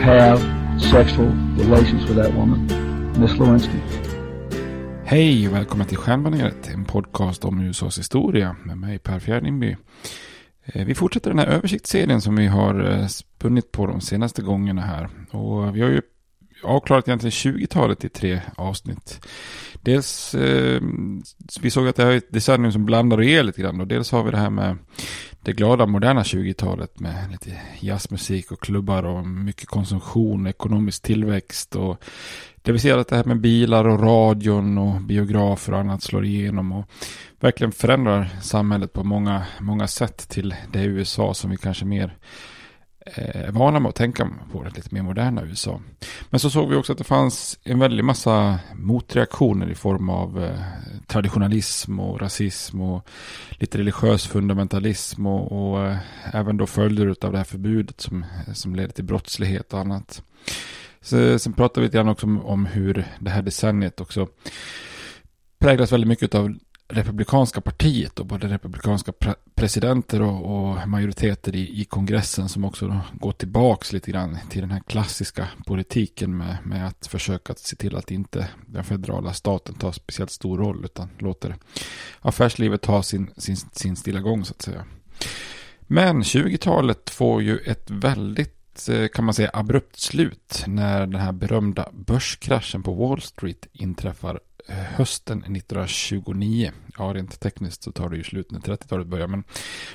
[0.00, 0.40] have
[0.80, 1.28] sexual
[1.58, 2.66] relations with that woman,
[3.20, 3.78] Miss Lewinsky.
[5.04, 9.76] Hej och välkommen till Stjärnbaneret, en podcast om USAs historia med mig Per Fjärdingby.
[10.64, 14.82] Eh, vi fortsätter den här översiktsserien som vi har eh, spunnit på de senaste gångerna
[14.82, 15.08] här.
[15.30, 16.02] Och vi har ju
[16.62, 19.26] avklarat egentligen 20-talet i tre avsnitt.
[19.82, 20.80] Dels, eh,
[21.60, 23.80] vi såg att det här är ett decennium som blandar och ger lite grann.
[23.80, 24.76] Och dels har vi det här med
[25.42, 32.04] det glada moderna 20-talet med lite jazzmusik och klubbar och mycket konsumtion, ekonomisk tillväxt och
[32.62, 36.24] det vi ser att det här med bilar och radion och biografer och annat slår
[36.24, 36.84] igenom och
[37.40, 42.16] verkligen förändrar samhället på många, många sätt till det USA som vi kanske mer
[43.14, 45.80] eh, är vana med att tänka på det lite mer moderna USA.
[46.30, 50.44] Men så såg vi också att det fanns en väldig massa motreaktioner i form av
[50.44, 50.60] eh,
[51.06, 53.08] traditionalism och rasism och
[53.50, 55.96] lite religiös fundamentalism och, och eh,
[56.32, 58.24] även då följder av det här förbudet som,
[58.54, 60.22] som leder till brottslighet och annat.
[61.00, 64.28] Så, sen pratade vi lite grann också om, om hur det här decenniet också
[65.58, 66.54] präglas väldigt mycket av
[66.88, 73.00] republikanska partiet och både republikanska pre presidenter och, och, majoriteter i, i kongressen som också
[73.12, 77.96] går tillbaks lite grann till den här klassiska politiken med, med att försöka se till
[77.96, 81.56] att inte den federala staten tar speciellt stor roll utan låter
[82.20, 84.84] affärslivet ha sin, sin, sin stilla gång så att säga.
[85.80, 91.32] Men 20-talet får ju ett väldigt eh, kan man säga abrupt slut när den här
[91.32, 96.72] berömda börskraschen på Wall Street inträffar hösten 1929.
[96.98, 99.44] Ja, rent tekniskt så tar det ju slut när 30-talet börjar, men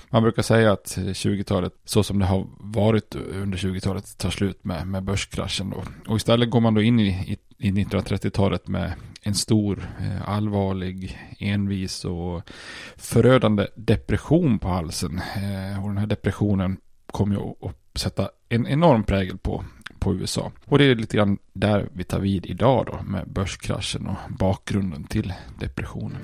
[0.09, 4.87] man brukar säga att 20-talet, så som det har varit under 20-talet, tar slut med,
[4.87, 5.83] med börskraschen då.
[6.07, 11.17] Och istället går man då in i, i, i 1930-talet med en stor, eh, allvarlig,
[11.39, 12.41] envis och
[12.95, 15.21] förödande depression på halsen.
[15.35, 19.63] Eh, och den här depressionen kom ju att sätta en enorm prägel på,
[19.99, 20.51] på USA.
[20.65, 25.03] Och det är lite grann där vi tar vid idag då med börskraschen och bakgrunden
[25.03, 26.17] till depressionen.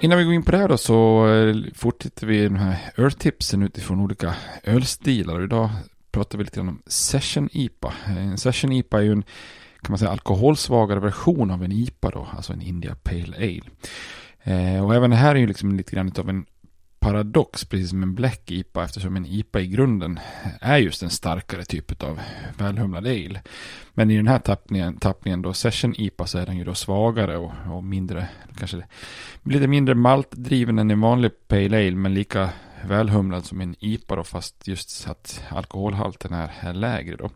[0.00, 3.62] Innan vi går in på det här då så eh, fortsätter vi de här öltipsen
[3.62, 4.34] utifrån olika
[4.64, 5.34] ölstilar.
[5.34, 5.70] Och idag
[6.10, 7.92] pratar vi lite grann om Session IPA.
[8.06, 9.24] En eh, Session IPA är ju en
[9.82, 13.62] kan man säga alkoholsvagare version av en IPA då, alltså en India Pale Ale.
[14.42, 16.46] Eh, och även det här är ju liksom lite grann av en
[17.06, 20.20] paradox, precis som en bläck IPA, eftersom en IPA i grunden
[20.60, 22.20] är just en starkare typ av
[22.58, 23.42] välhumlad ale.
[23.94, 27.36] Men i den här tappningen, tappningen då, Session IPA, så är den ju då svagare
[27.36, 28.82] och, och mindre, kanske
[29.42, 32.50] lite mindre maltdriven än en vanlig Pale Ale, men lika
[32.84, 37.30] välhumlad som en IPA då, fast just att alkoholhalten är, är lägre då.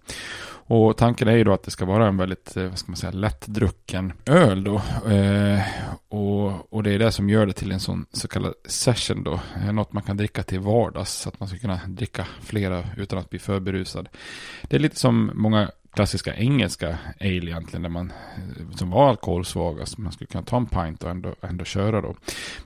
[0.72, 2.96] Och tanken är ju då att det ska vara en väldigt, eh, vad ska man
[2.96, 4.82] säga, lättdrucken öl då.
[5.10, 5.60] Eh,
[6.08, 9.40] och, och det är det som gör det till en sån så kallad session då.
[9.56, 13.18] Eh, något man kan dricka till vardags så att man ska kunna dricka flera utan
[13.18, 14.08] att bli för berusad.
[14.62, 19.86] Det är lite som många klassiska engelska ale egentligen, där man, eh, som var alkoholsvaga,
[19.86, 22.14] så man skulle kunna ta en pint och ändå, ändå köra då.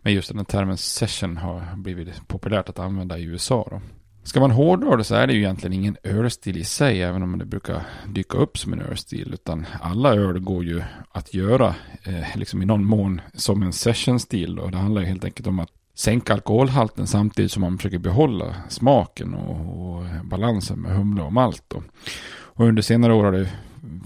[0.02, 3.80] Men just den här termen session har blivit populärt att använda i USA då.
[4.24, 7.38] Ska man hårdra det så är det ju egentligen ingen ölstil i sig, även om
[7.38, 9.30] det brukar dyka upp som en ölstil.
[9.34, 10.82] Utan alla öl går ju
[11.12, 14.58] att göra, eh, liksom i någon mån, som en sessionstil.
[14.58, 18.54] Och det handlar ju helt enkelt om att sänka alkoholhalten samtidigt som man försöker behålla
[18.68, 21.64] smaken och, och balansen med humle och malt.
[21.68, 21.82] Då.
[22.30, 23.50] Och under senare år har det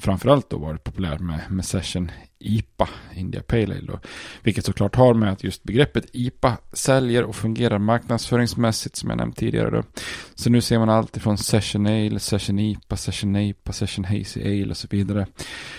[0.00, 3.80] framförallt då varit populärt med, med Session IPA, India Pale Ale.
[3.80, 4.00] Då,
[4.42, 9.36] vilket såklart har med att just begreppet IPA säljer och fungerar marknadsföringsmässigt som jag nämnt
[9.36, 9.70] tidigare.
[9.70, 9.82] Då.
[10.34, 14.70] Så nu ser man allt ifrån Session Ale, Session IPA, Session IPA, Session Hazy Ale
[14.70, 15.26] och så vidare.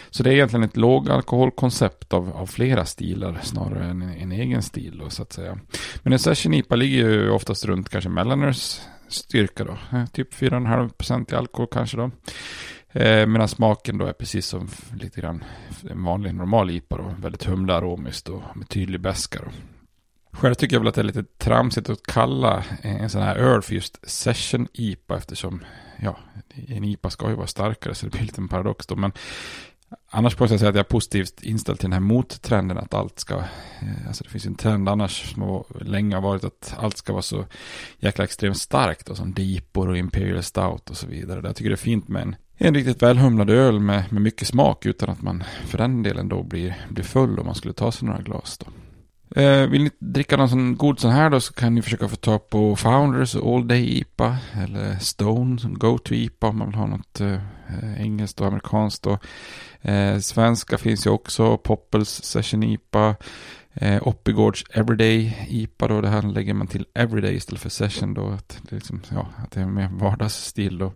[0.10, 4.64] Så det är egentligen ett lågalkoholkoncept av, av flera stilar snarare än en, en egen
[4.64, 5.60] stil då, så att säga.
[6.04, 9.78] Men en Session IPA ligger ju oftast runt kanske Mellaners styrka då.
[9.98, 12.12] Eh, typ 4,5% i alkohol kanske då.
[12.91, 15.44] Eh, medan smaken då är precis som lite grann
[15.89, 17.13] en vanlig normal IPA då.
[17.18, 19.51] Väldigt humle aromiskt och med tydlig beska då.
[20.31, 23.62] Själv tycker jag väl att det är lite tramsigt att kalla en sån här öl
[23.62, 25.63] för just session IPA eftersom
[26.00, 26.18] ja,
[26.68, 28.95] en IPA ska ju vara starkare så det blir lite en paradox då.
[28.95, 29.12] Men
[30.12, 33.19] Annars får jag säga att jag är positivt inställd till den här mottrenden att allt
[33.19, 37.13] ska, eh, alltså det finns en trend annars som länge har varit att allt ska
[37.13, 37.45] vara så
[38.00, 41.41] jäkla extremt starkt och som Deepor och Imperial Stout och så vidare.
[41.44, 42.36] Jag tycker det är fint med en,
[42.68, 46.44] en riktigt välhumlad öl med, med mycket smak utan att man för den delen då
[46.44, 48.66] blir, blir full om man skulle ta sig några glas då.
[49.42, 52.16] Eh, vill ni dricka någon sån god sån här då så kan ni försöka få
[52.16, 56.78] tag på Founders All Day IPA eller Stone som Go To IPA om man vill
[56.78, 59.18] ha något eh, engelskt och amerikanskt då.
[59.82, 63.16] Eh, svenska finns ju också, Poppels Session IPA,
[63.80, 68.28] eh, Oppigårds Everyday IPA då, det här lägger man till Everyday istället för Session då,
[68.28, 70.94] att det, liksom, ja, att det är mer vardagsstil då.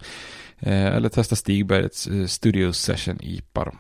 [0.60, 3.72] Eh, eller testa Stigbergets eh, Studio Session IPA då.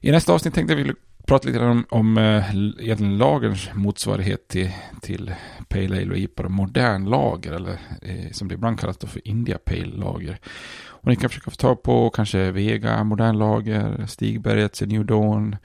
[0.00, 0.94] I nästa avsnitt tänkte jag
[1.26, 4.70] prata lite om, om eh, egentligen lagerns motsvarighet till,
[5.00, 5.34] till
[5.68, 9.96] Pale Ale och IPA, modern lager, eller eh, som det ibland kallas för India Pale
[9.96, 10.38] lager.
[10.84, 15.56] Och ni kan försöka få tag på kanske Vega modern lager, Stigbergets New Dawn,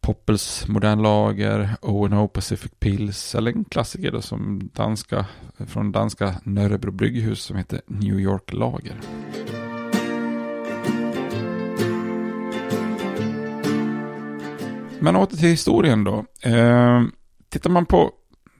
[0.00, 5.26] Poppels modern lager, O&O Pacific Pills eller en klassiker då som danska,
[5.66, 9.00] från danska Nörrebro brygghus som heter New York Lager.
[15.00, 16.24] Men åter till historien då.
[16.42, 17.02] Eh,
[17.48, 18.12] tittar man på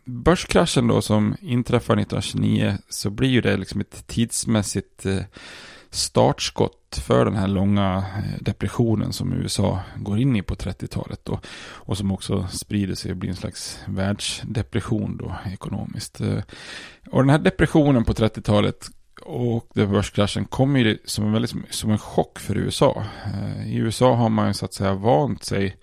[0.05, 5.21] börskraschen då som inträffar 1929 så blir ju det liksom ett tidsmässigt eh,
[5.91, 11.41] startskott för den här långa eh, depressionen som USA går in i på 30-talet då.
[11.59, 16.21] Och som också sprider sig och blir en slags världsdepression då ekonomiskt.
[16.21, 16.43] Eh,
[17.11, 18.89] och den här depressionen på 30-talet
[19.23, 23.05] och den börskraschen kommer ju som en, väldigt, som en chock för USA.
[23.25, 25.77] Eh, I USA har man ju så att säga vant sig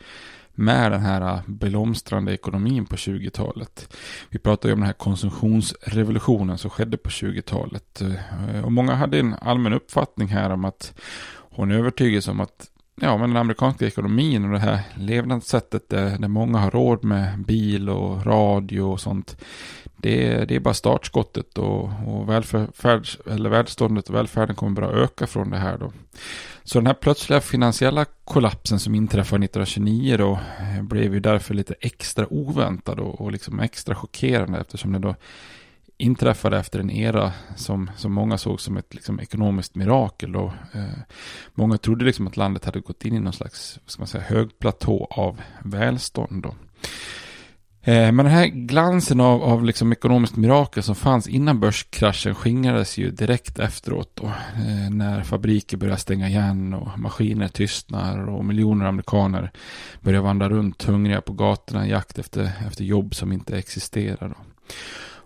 [0.55, 3.95] med den här äh, blomstrande ekonomin på 20-talet.
[4.29, 8.01] Vi pratar ju om den här konsumtionsrevolutionen som skedde på 20-talet.
[8.01, 10.93] Äh, och många hade en allmän uppfattning här om att
[11.49, 12.69] hon övertygades om att
[13.01, 17.45] ja, men den amerikanska ekonomin och det här levnadssättet där, där många har råd med
[17.45, 19.37] bil och radio och sånt.
[20.05, 25.27] Det, det är bara startskottet och, och välfärd, eller välståndet och välfärden kommer bara öka
[25.27, 25.91] från det här då.
[26.63, 31.75] Så den här plötsliga finansiella kollapsen som inträffade 1929 då eh, blev ju därför lite
[31.79, 35.15] extra oväntad och, och liksom extra chockerande eftersom det då
[35.97, 40.31] inträffade efter en era som, som många såg som ett liksom, ekonomiskt mirakel.
[40.31, 40.53] Då.
[40.73, 40.99] Eh,
[41.53, 44.59] många trodde liksom att landet hade gått in i någon slags ska man säga, hög
[44.59, 46.43] platå av välstånd.
[46.43, 46.55] Då.
[47.87, 52.97] Eh, men den här glansen av, av liksom ekonomiskt mirakel som fanns innan börskraschen skingrades
[52.97, 54.25] ju direkt efteråt då.
[54.25, 59.51] Eh, när fabriker började stänga igen och maskiner tystnar och miljoner amerikaner
[60.01, 64.29] börjar vandra runt hungriga på gatorna i jakt efter, efter jobb som inte existerar.
[64.29, 64.35] Då.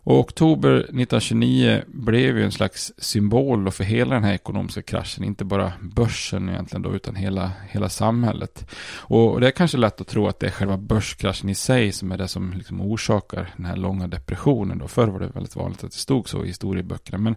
[0.03, 5.23] Och oktober 1929 blev ju en slags symbol för hela den här ekonomiska kraschen.
[5.23, 8.65] Inte bara börsen egentligen då, utan hela, hela samhället.
[8.97, 12.11] Och det är kanske lätt att tro att det är själva börskraschen i sig som
[12.11, 14.77] är det som liksom orsakar den här långa depressionen.
[14.77, 14.87] Då.
[14.87, 17.17] Förr var det väldigt vanligt att det stod så i historieböckerna.
[17.17, 17.35] Men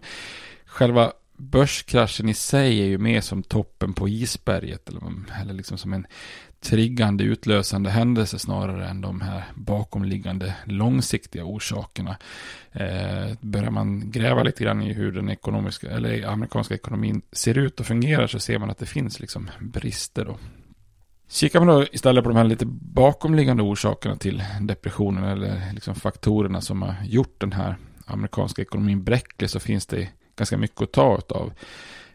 [0.65, 4.89] själva börskraschen i sig är ju mer som toppen på isberget.
[4.89, 5.01] Eller,
[5.41, 6.05] eller liksom som en
[6.63, 12.17] triggande utlösande händelser snarare än de här bakomliggande långsiktiga orsakerna.
[12.71, 17.79] Eh, börjar man gräva lite grann i hur den ekonomiska eller amerikanska ekonomin ser ut
[17.79, 20.37] och fungerar så ser man att det finns liksom brister då.
[21.29, 26.61] Kikar man då istället på de här lite bakomliggande orsakerna till depressionen eller liksom faktorerna
[26.61, 31.21] som har gjort den här amerikanska ekonomin bräcklig så finns det ganska mycket att ta
[31.29, 31.53] av.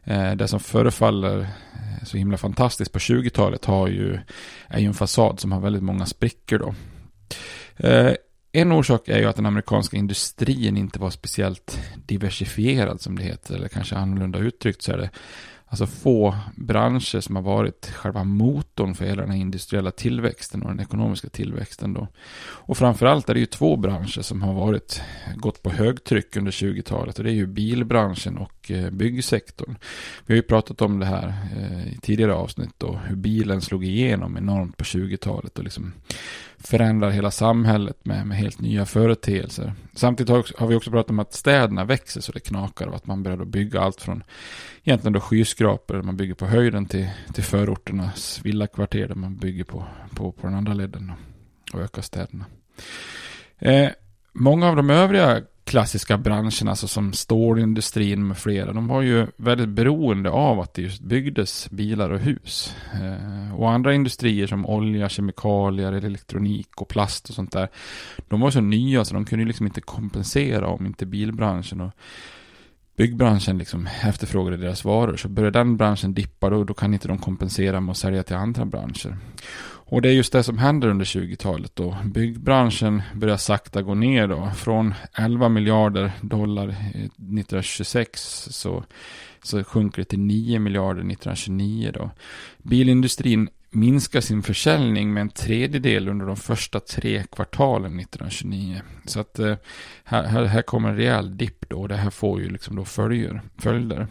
[0.08, 4.18] Eh, det som förefaller eh, så himla fantastiskt på 20-talet har ju,
[4.68, 6.74] är ju en fasad som har väldigt många sprickor då.
[7.88, 8.12] Eh,
[8.52, 13.54] en orsak är ju att den amerikanska industrin inte var speciellt diversifierad som det heter,
[13.54, 15.10] eller kanske annorlunda uttryckt så är det
[15.68, 20.68] alltså få branscher som har varit själva motorn för hela den här industriella tillväxten och
[20.68, 22.08] den ekonomiska tillväxten då.
[22.40, 25.02] Och framförallt är det ju två branscher som har varit
[25.36, 29.76] gått på högtryck under 20-talet och det är ju bilbranschen och eh, byggsektorn.
[30.26, 33.84] Vi har ju pratat om det här eh, i tidigare avsnitt och hur bilen slog
[33.84, 35.92] igenom enormt på 20-talet och liksom
[36.58, 39.74] förändrar hela samhället med, med helt nya företeelser.
[39.94, 43.06] Samtidigt har, har, vi också pratat om att städerna växer så det knakar och att
[43.06, 44.22] man börjar bygga allt från
[44.84, 49.84] egentligen då skyskrapor, man bygger på höjden till, till förorternas villakvarter där man bygger på,
[50.14, 51.12] på, på den andra ledden
[51.72, 52.44] och ökar städerna.
[53.58, 53.88] Eh,
[54.32, 59.68] många av de övriga klassiska branscherna, alltså som stålindustrin med flera, de var ju väldigt
[59.68, 62.74] beroende av att det just byggdes bilar och hus.
[62.92, 67.68] Eh, och andra industrier som olja, kemikalier, elektronik och plast och sånt där,
[68.28, 71.90] de var så nya så de kunde liksom inte kompensera om inte bilbranschen och
[72.96, 75.16] byggbranschen liksom efterfrågade deras varor.
[75.16, 78.36] Så började den branschen dippa då, då kan inte de kompensera med att sälja till
[78.36, 79.16] andra branscher.
[79.90, 81.96] Och det är just det som händer under 20-talet då.
[82.04, 84.50] Byggbranschen börjar sakta gå ner då.
[84.56, 88.84] Från 11 miljarder dollar eh, 1926 så,
[89.42, 92.10] så sjunker det till 9 miljarder 1929 då.
[92.58, 98.82] Bilindustrin minskar sin försäljning med en tredjedel under de första tre kvartalen 1929.
[99.04, 99.56] Så att eh,
[100.04, 102.84] här, här, här kommer en rejäl dipp då och det här får ju liksom då
[102.84, 104.06] följer, följder.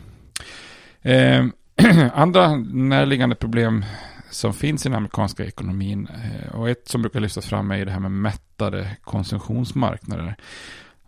[1.01, 1.45] Eh,
[2.13, 3.85] andra närliggande problem
[4.29, 7.91] som finns i den amerikanska ekonomin eh, och ett som brukar lyftas fram är det
[7.91, 10.35] här med mättade konsumtionsmarknader.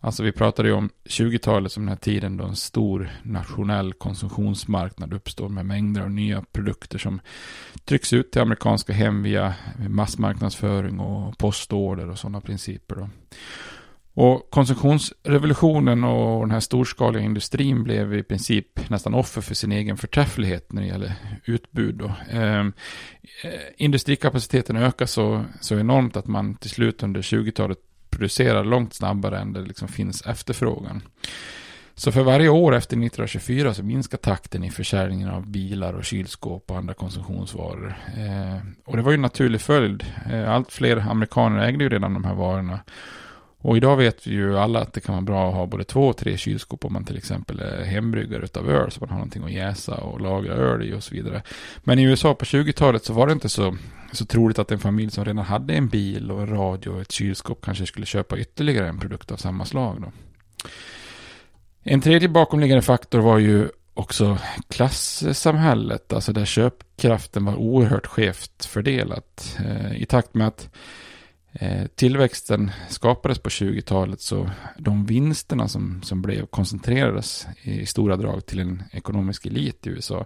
[0.02, 5.14] Alltså vi pratade ju om 20-talet som den här tiden då en stor nationell konsumtionsmarknad
[5.14, 7.22] uppstår med mängder av nya produkter som
[7.86, 9.54] trycks ut till amerikanska hem via
[9.90, 12.96] massmarknadsföring och postorder och sådana principer.
[12.96, 13.10] Då.
[14.20, 19.98] Och konsumtionsrevolutionen och den här storskaliga industrin blev i princip nästan offer för sin egen
[19.98, 21.14] förträfflighet när det gäller
[21.46, 21.96] utbud.
[21.96, 22.12] Då.
[22.32, 22.74] Ehm,
[23.44, 27.78] eh, industrikapaciteten ökar så, så enormt att man till slut under 20-talet
[28.10, 31.02] producerar långt snabbare än det liksom finns efterfrågan.
[31.96, 36.72] Så för varje år efter 1924 så minskar takten i försäljningen av bilar och kylskåp
[36.72, 37.98] och andra konsumtionsvaror.
[38.18, 40.06] Eh, och det var ju en naturlig följd.
[40.32, 42.80] Eh, allt fler amerikaner ägde ju redan de här varorna.
[43.62, 46.08] Och idag vet vi ju alla att det kan vara bra att ha både två
[46.08, 49.44] och tre kylskåp om man till exempel är hembryggare utav öl så man har någonting
[49.44, 51.44] att jäsa och lagra öl i och så vidare.
[51.84, 53.78] Men i USA på 20-talet så var det inte så,
[54.12, 57.12] så troligt att en familj som redan hade en bil och en radio och ett
[57.12, 60.02] kylskåp kanske skulle köpa ytterligare en produkt av samma slag.
[60.02, 60.12] Då.
[61.84, 64.38] En tredje bakomliggande faktor var ju också
[64.70, 69.58] klassamhället, alltså där köpkraften var oerhört skevt fördelat.
[69.66, 70.70] Eh, I takt med att
[71.52, 78.46] Eh, tillväxten skapades på 20-talet så de vinsterna som, som blev koncentrerades i stora drag
[78.46, 80.26] till en ekonomisk elit i USA.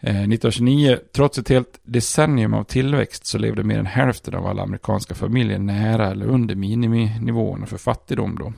[0.00, 4.62] Eh, 1929, trots ett helt decennium av tillväxt så levde mer än hälften av alla
[4.62, 8.52] amerikanska familjer nära eller under miniminivåerna för fattigdom då.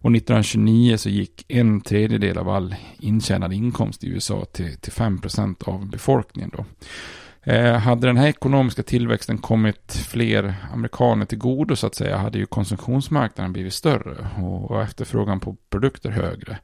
[0.00, 5.68] Och 1929 så gick en tredjedel av all intjänad inkomst i USA till, till 5%
[5.68, 6.64] av befolkningen då.
[7.42, 12.38] Eh, hade den här ekonomiska tillväxten kommit fler amerikaner till godo så att säga hade
[12.38, 16.58] ju konsumtionsmarknaden blivit större och efterfrågan på produkter högre.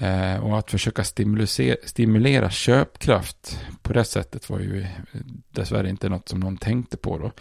[0.00, 1.04] Eh, och att försöka
[1.84, 4.86] stimulera köpkraft på det sättet var ju
[5.50, 7.32] dessvärre inte något som någon tänkte på då.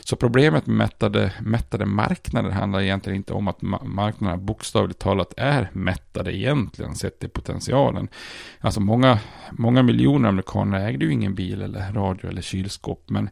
[0.00, 5.70] Så problemet med mättade, mättade marknader handlar egentligen inte om att marknaderna bokstavligt talat är
[5.72, 8.08] mättade egentligen sett till potentialen.
[8.60, 9.18] Alltså många,
[9.52, 13.30] många miljoner amerikaner ägde ju ingen bil eller radio eller kylskåp men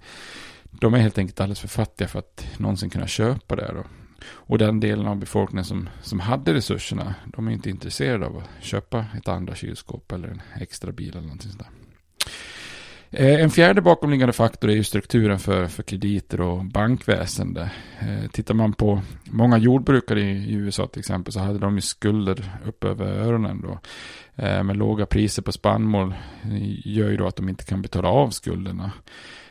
[0.71, 3.71] de är helt enkelt alldeles för fattiga för att någonsin kunna köpa det.
[3.75, 4.04] Då.
[4.27, 8.65] Och den delen av befolkningen som, som hade resurserna, de är inte intresserade av att
[8.65, 11.69] köpa ett andra kylskåp eller en extra bil eller någonting sådär.
[13.17, 17.71] Eh, en fjärde bakomliggande faktor är ju strukturen för, för krediter och bankväsende.
[18.01, 22.51] Eh, tittar man på många jordbrukare i, USA till exempel så hade de ju skulder
[22.67, 23.79] upp över öronen då.
[24.45, 28.09] Eh, med låga priser på spannmål eh, gör ju då att de inte kan betala
[28.09, 28.91] av skulderna.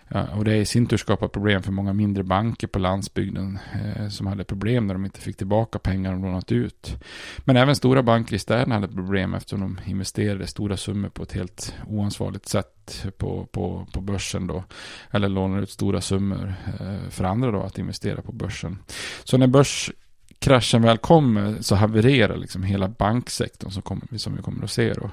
[0.08, 4.08] Ja, och det i sin tur skapar problem för många mindre banker på landsbygden eh,
[4.08, 7.04] som hade problem när de inte fick tillbaka pengar de lånat ut.
[7.46, 11.34] Men även stora banker i städerna hade problem eftersom de investerade stora summor på ett
[11.34, 14.64] helt oansvarigt sätt på, på, på börsen då.
[15.12, 18.78] Eller lånade ut stora summor eh, för andra då att investera på börsen.
[19.24, 24.64] Så när börskraschen väl kommer så havererar liksom hela banksektorn som, kommer, som vi kommer
[24.64, 25.12] att se då.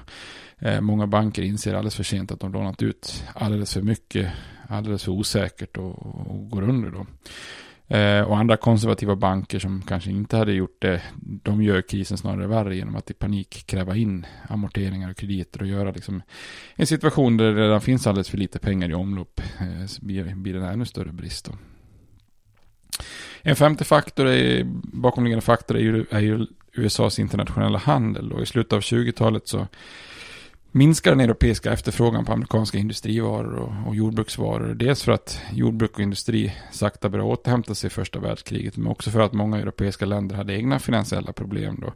[0.59, 4.27] Eh, många banker inser alldeles för sent att de lånat ut alldeles för mycket
[4.71, 7.05] alldeles för osäkert och, och går under då.
[7.95, 12.47] Eh, och andra konservativa banker som kanske inte hade gjort det, de gör krisen snarare
[12.47, 16.21] värre genom att i panik kräva in amorteringar och krediter och göra liksom
[16.75, 20.53] en situation där det redan finns alldeles för lite pengar i omlopp eh, blir, blir
[20.53, 21.45] det en ännu större brist.
[21.45, 21.51] Då.
[23.41, 28.45] En femte faktor är, bakomliggande faktor är ju, är ju USAs internationella handel och i
[28.45, 29.67] slutet av 20-talet så
[30.71, 34.73] minskar den europeiska efterfrågan på amerikanska industrivaror och, och, jordbruksvaror.
[34.73, 39.11] Dels för att jordbruk och industri sakta började återhämta sig i första världskriget, men också
[39.11, 41.77] för att många europeiska länder hade egna finansiella problem.
[41.81, 41.93] Då.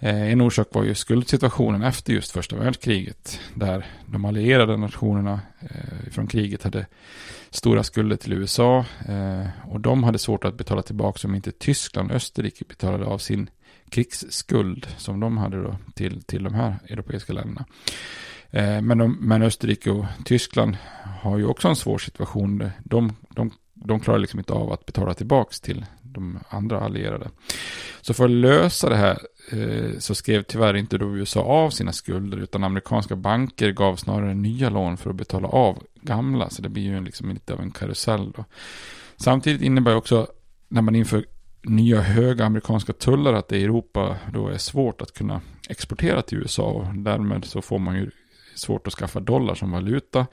[0.00, 6.10] Eh, en orsak var ju skuldsituationen efter just första världskriget, där de allierade nationerna eh,
[6.10, 6.86] från kriget hade
[7.50, 12.10] stora skulder till USA eh, och de hade svårt att betala tillbaka om inte Tyskland
[12.10, 13.50] och Österrike betalade av sin
[13.90, 17.64] krigsskuld som de hade då till, till de här europeiska länderna.
[18.50, 20.76] Eh, men, de, men Österrike och Tyskland
[21.20, 22.70] har ju också en svår situation.
[22.84, 27.30] De, de, de klarar liksom inte av att betala tillbaka till de andra allierade.
[28.00, 29.18] Så för att lösa det här
[29.52, 34.34] eh, så skrev tyvärr inte då USA av sina skulder utan amerikanska banker gav snarare
[34.34, 36.50] nya lån för att betala av gamla.
[36.50, 38.44] Så det blir ju liksom lite av en karusell då.
[39.16, 40.26] Samtidigt innebär också
[40.68, 41.24] när man inför
[41.68, 46.38] nya höga amerikanska tullar att det i Europa då är svårt att kunna exportera till
[46.38, 48.10] USA och därmed så får man ju
[48.58, 50.26] svårt att skaffa dollar som valuta.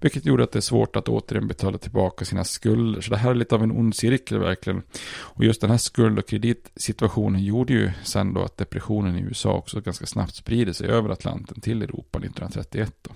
[0.00, 3.00] Vilket gjorde att det är svårt att återigen betala tillbaka sina skulder.
[3.00, 4.82] Så det här är lite av en ond cirkel verkligen.
[5.08, 9.52] Och just den här skuld och kreditsituationen gjorde ju sen då att depressionen i USA
[9.52, 12.94] också ganska snabbt sprider sig över Atlanten till Europa 1931.
[13.02, 13.10] Då.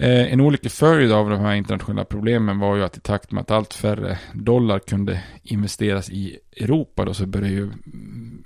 [0.00, 3.40] Eh, en olycklig följd av de här internationella problemen var ju att i takt med
[3.40, 7.70] att allt färre dollar kunde investeras i Europa då så började ju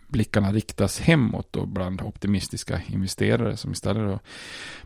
[0.08, 4.18] blickarna riktas hemåt då bland optimistiska investerare som istället då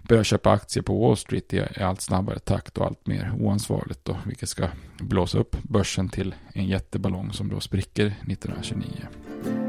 [0.02, 4.16] började köpa aktier på Wall Street i allt snabbare takt och allt mer oansvarigt då,
[4.24, 4.68] vilket ska
[5.00, 9.65] blåsa upp börsen till en jätteballong som då spricker 1929.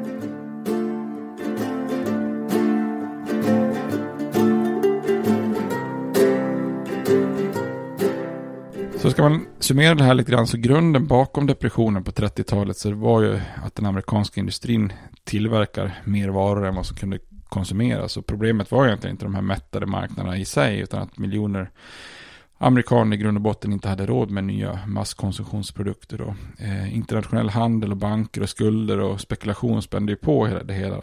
[9.02, 12.92] Så ska man summera det här lite grann så grunden bakom depressionen på 30-talet så
[12.92, 18.18] var ju att den amerikanska industrin tillverkar mer varor än vad som kunde konsumeras.
[18.18, 21.72] Och problemet var egentligen inte de här mättade marknaderna i sig utan att miljoner
[22.58, 26.22] amerikaner i grund och botten inte hade råd med nya masskonsumtionsprodukter.
[26.22, 31.02] Och, eh, internationell handel och banker och skulder och spekulation spände ju på det hela.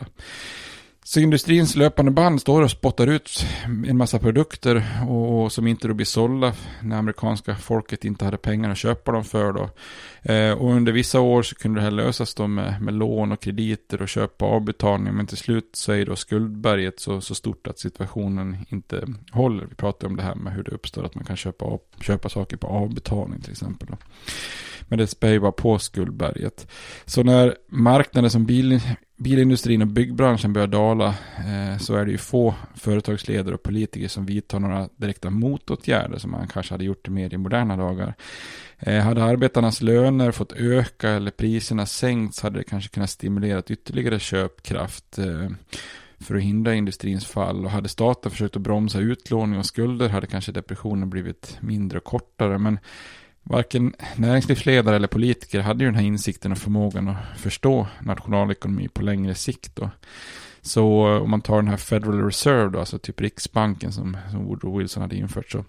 [1.06, 3.46] Så industrins löpande band står och spottar ut
[3.88, 8.36] en massa produkter och, och som inte då blir sålda när amerikanska folket inte hade
[8.36, 9.52] pengar att köpa dem för.
[9.52, 9.70] Då.
[10.32, 13.42] Eh, och under vissa år så kunde det här lösas då med, med lån och
[13.42, 15.14] krediter och köpa avbetalning.
[15.14, 19.66] Men till slut så är då skuldberget så, så stort att situationen inte håller.
[19.66, 22.28] Vi pratade om det här med hur det uppstår att man kan köpa, av, köpa
[22.28, 23.88] saker på avbetalning till exempel.
[23.90, 23.96] Då.
[24.88, 26.66] Men det spär ju bara på skuldberget.
[27.04, 28.80] Så när marknaden som bil,
[29.16, 34.26] bilindustrin och byggbranschen börjar dala eh, så är det ju få företagsledare och politiker som
[34.26, 38.14] vidtar några direkta motåtgärder som man kanske hade gjort mer i moderna dagar.
[38.78, 44.18] Eh, hade arbetarnas löner fått öka eller priserna sänkts hade det kanske kunnat stimulera ytterligare
[44.18, 45.48] köpkraft eh,
[46.18, 50.26] för att hindra industrins fall och hade staten försökt att bromsa utlåning och skulder hade
[50.26, 52.78] kanske depressionen blivit mindre och kortare men
[53.44, 59.02] Varken näringslivsledare eller politiker hade ju den här insikten och förmågan att förstå nationalekonomi på
[59.02, 59.76] längre sikt.
[59.76, 59.90] Då.
[60.62, 64.44] Så eh, om man tar den här Federal Reserve då, alltså typ Riksbanken som, som
[64.44, 65.64] Woodrow Wilson hade infört så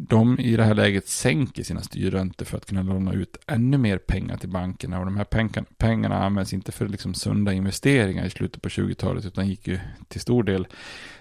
[0.00, 3.98] de i det här läget sänker sina styrräntor för att kunna låna ut ännu mer
[3.98, 4.98] pengar till bankerna.
[4.98, 9.24] Och de här pengarna, pengarna används inte för liksom sunda investeringar i slutet på 20-talet
[9.24, 10.66] utan gick ju till stor del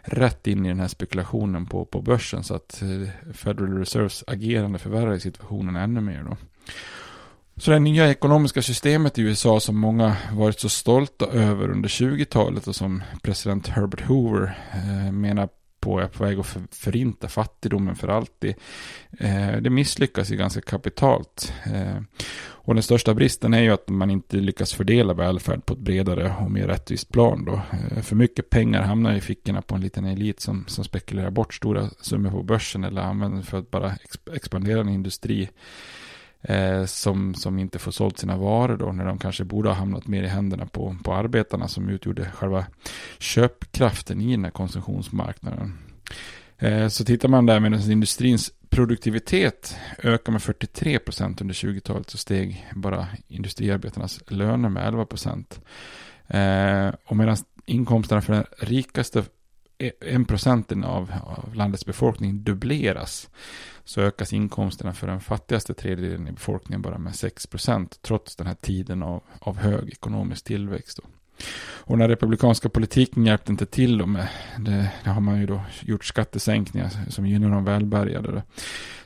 [0.01, 2.43] rätt in i den här spekulationen på, på börsen.
[2.43, 6.37] Så att eh, Federal Reserves agerande förvärrade situationen ännu mer då.
[7.57, 12.67] Så det nya ekonomiska systemet i USA som många varit så stolta över under 20-talet
[12.67, 18.07] och som president Herbert Hoover eh, menar på är på väg att förinta fattigdomen för
[18.07, 18.55] alltid.
[19.19, 21.53] Eh, det misslyckas ju ganska kapitalt.
[21.65, 22.01] Eh,
[22.39, 26.35] och den största bristen är ju att man inte lyckas fördela välfärd på ett bredare
[26.39, 27.45] och mer rättvist plan.
[27.45, 27.61] Då.
[27.71, 31.53] Eh, för mycket pengar hamnar i fickorna på en liten elit som, som spekulerar bort
[31.53, 33.95] stora summor på börsen eller använder för att bara
[34.33, 35.49] expandera en industri
[36.41, 40.07] eh, som, som inte får sålt sina varor då, när de kanske borde ha hamnat
[40.07, 42.65] mer i händerna på, på arbetarna som utgjorde själva
[43.19, 45.77] köpkraften i den här konsumtionsmarknaden.
[46.57, 52.17] Eh, så tittar man där medan industrins produktivitet ökar med 43 procent under 20-talet så
[52.17, 55.61] steg bara industriarbetarnas löner med 11 procent.
[56.27, 59.23] Eh, och medan inkomsterna för den rikaste
[59.99, 63.29] en procenten av, av landets befolkning dubbleras
[63.83, 68.47] så ökas inkomsterna för den fattigaste tredjedelen i befolkningen bara med 6 procent trots den
[68.47, 70.99] här tiden av, av hög ekonomisk tillväxt.
[71.03, 71.09] Då.
[71.87, 75.61] Och den republikanska politiken hjälpte inte till då med, det, det, har man ju då
[75.81, 78.31] gjort skattesänkningar som gynnar de välbärgade.
[78.31, 78.41] Då.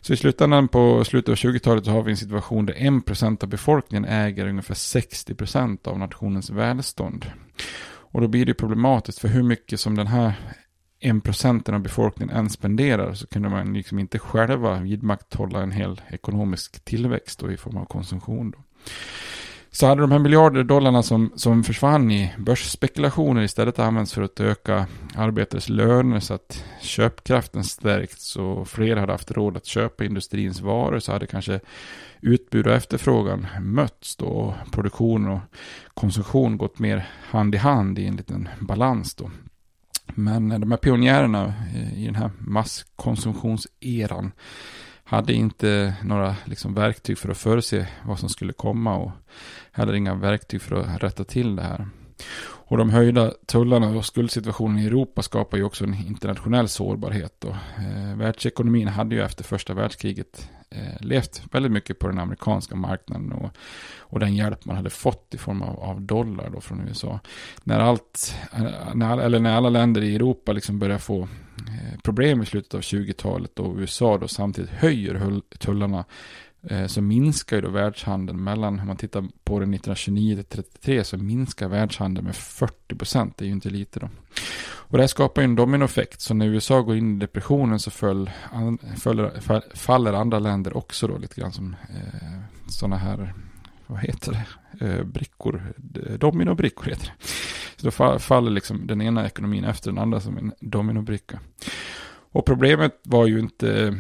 [0.02, 3.50] Så i slutändan på slutet av 20-talet så har vi en situation där 1% av
[3.50, 7.26] befolkningen äger ungefär 60% av nationens välstånd.
[8.12, 10.34] Och då blir det problematiskt för hur mycket som den här
[11.00, 16.02] en procenten av befolkningen än spenderar så kunde man liksom inte själva vidmakthålla en hel
[16.10, 18.52] ekonomisk tillväxt då i form av konsumtion.
[18.52, 18.58] Då.
[19.74, 24.40] Så hade de här miljarder dollarna som, som försvann i börsspekulationer istället använts för att
[24.40, 30.62] öka arbetares löner så att köpkraften stärkts och fler hade haft råd att köpa industrins
[30.62, 31.60] varor så hade kanske
[32.22, 35.40] utbud och efterfrågan mötts då och produktion och
[35.94, 39.32] konsumtion gått mer hand i hand i en liten balans då.
[40.06, 44.32] Men de här pionjärerna eh, i den här masskonsumtionseran
[45.04, 49.12] hade inte några liksom verktyg för att förutse vad som skulle komma och
[49.72, 51.88] heller inga verktyg för att rätta till det här.
[52.72, 57.36] Och de höjda tullarna och skuldsituationen i Europa skapar ju också en internationell sårbarhet.
[57.40, 57.50] Då.
[57.50, 63.32] Eh, världsekonomin hade ju efter första världskriget eh, levt väldigt mycket på den amerikanska marknaden
[63.32, 63.52] och,
[63.98, 67.20] och den hjälp man hade fått i form av, av dollar då från USA.
[67.64, 72.42] När, allt, eh, när, eller när alla länder i Europa liksom börjar få eh, problem
[72.42, 76.06] i slutet av 20-talet och USA då samtidigt höjer tullarna
[76.64, 81.04] Eh, så minskar ju då världshandeln mellan, om man tittar på det 1929 till 33
[81.04, 84.10] så minskar världshandeln med 40 procent, det är ju inte lite då.
[84.92, 87.92] Och det här skapar ju en dominoeffekt, så när USA går in i depressionen så
[87.92, 88.30] föll,
[88.98, 93.34] föll, faller andra länder också då lite grann som eh, sådana här,
[93.88, 95.74] vad heter det, eh, brickor,
[96.18, 97.28] dominobrickor heter det.
[97.76, 101.40] Så då faller liksom den ena ekonomin efter den andra som en dominobricka.
[102.32, 103.98] Och problemet var ju inte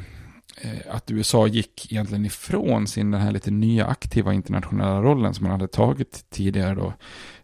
[0.63, 5.43] Eh, att USA gick egentligen ifrån sin den här lite nya aktiva internationella rollen som
[5.43, 6.93] man hade tagit tidigare då.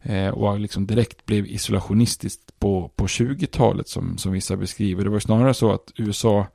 [0.02, 5.04] Eh, och liksom direkt blev isolationistiskt på, på 20-talet som, som vissa beskriver.
[5.04, 6.48] Det var snarare så att USA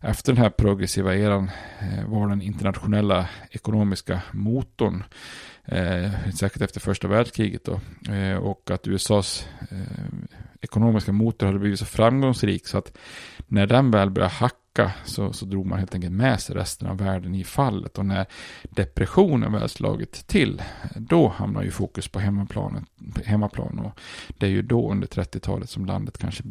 [0.00, 5.04] efter den här progressiva eran eh, var den internationella ekonomiska motorn.
[5.64, 7.80] Eh, särskilt efter första världskriget då.
[8.12, 9.78] Eh, och att USAs eh,
[10.60, 12.98] ekonomiska motor hade blivit så framgångsrik så att
[13.46, 14.56] när den väl började hacka
[15.04, 17.98] så, så drog man helt enkelt med sig resten av världen i fallet.
[17.98, 18.26] Och när
[18.62, 20.62] depressionen väl slagit till,
[20.96, 22.86] då hamnar ju fokus på hemmaplan.
[23.24, 24.00] hemmaplan och
[24.38, 26.42] det är ju då under 30-talet som landet kanske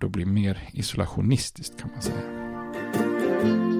[0.00, 3.79] då blir mer isolationistiskt kan man säga.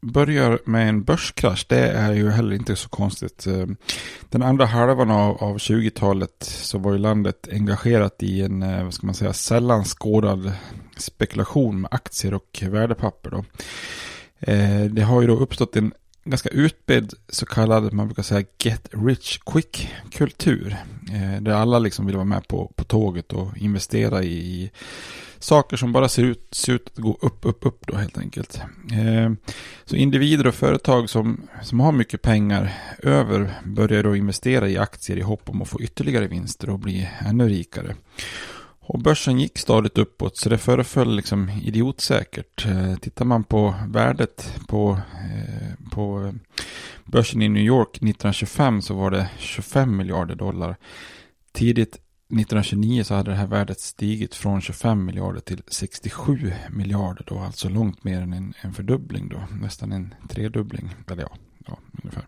[0.00, 3.46] börjar med en börskrasch, det är ju heller inte så konstigt.
[3.46, 3.66] Eh,
[4.28, 8.94] den andra halvan av, av 20-talet så var ju landet engagerat i en, eh, vad
[8.94, 10.52] ska man säga, sällan skådad
[10.96, 13.30] spekulation med aktier och värdepapper.
[13.30, 13.44] Då.
[14.40, 15.92] Eh, det har ju då uppstått en
[16.24, 20.76] ganska utbredd så kallad, man brukar säga get rich quick kultur.
[21.40, 24.70] där alla liksom vill vara med på, på tåget och investera i, i
[25.38, 28.60] saker som bara ser ut, ser ut att gå upp, upp, upp då helt enkelt.
[28.92, 29.32] Eh,
[29.84, 35.16] så individer och företag som, som har mycket pengar över börjar då investera i aktier
[35.16, 37.94] i hopp om att få ytterligare vinster och bli ännu rikare.
[38.80, 42.66] Och börsen gick stadigt uppåt så det föreföll liksom idiotsäkert.
[42.66, 46.34] Eh, tittar man på värdet på, eh, på
[47.04, 50.76] börsen i New York 1925 så var det 25 miljarder dollar.
[51.52, 51.98] Tidigt
[52.30, 57.68] 1929 så hade det här värdet stigit från 25 miljarder till 67 miljarder då, alltså
[57.68, 61.30] långt mer än en, en fördubbling då, nästan en tredubbling, eller ja,
[61.66, 62.26] ja ungefär.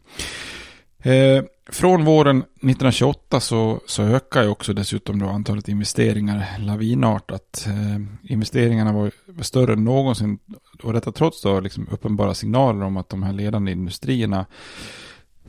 [1.02, 7.66] Eh, från våren 1928 så, så ökar ju också dessutom då antalet investeringar lavinartat.
[7.66, 9.10] Eh, investeringarna var
[9.42, 10.38] större än någonsin
[10.82, 14.46] och detta trots då liksom uppenbara signaler om att de här ledande industrierna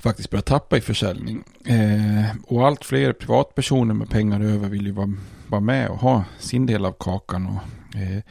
[0.01, 1.43] faktiskt börjar tappa i försäljning.
[1.65, 5.13] Eh, och allt fler privatpersoner med pengar över vill ju vara,
[5.47, 8.23] vara med och ha sin del av kakan och eh,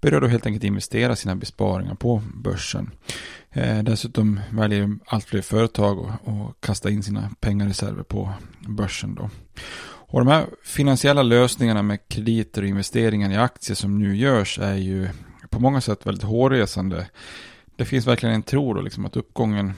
[0.00, 2.90] börjar då helt enkelt investera sina besparingar på börsen.
[3.50, 8.32] Eh, dessutom väljer allt fler företag att kasta in sina pengareserver på
[8.68, 9.30] börsen då.
[10.10, 14.74] Och de här finansiella lösningarna med krediter och investeringar i aktier som nu görs är
[14.74, 15.08] ju
[15.50, 17.06] på många sätt väldigt hårresande.
[17.76, 19.72] Det finns verkligen en tro då liksom att uppgången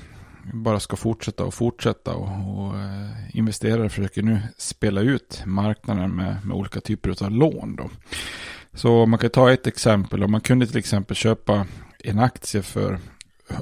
[0.52, 6.46] bara ska fortsätta och fortsätta och, och eh, investerare försöker nu spela ut marknaden med,
[6.46, 7.76] med olika typer av lån.
[7.76, 7.90] Då.
[8.74, 10.24] Så man kan ta ett exempel.
[10.24, 11.66] Om man kunde till exempel köpa
[12.04, 12.98] en aktie för,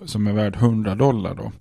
[0.04, 1.34] som är värd 100 dollar.
[1.34, 1.52] Då.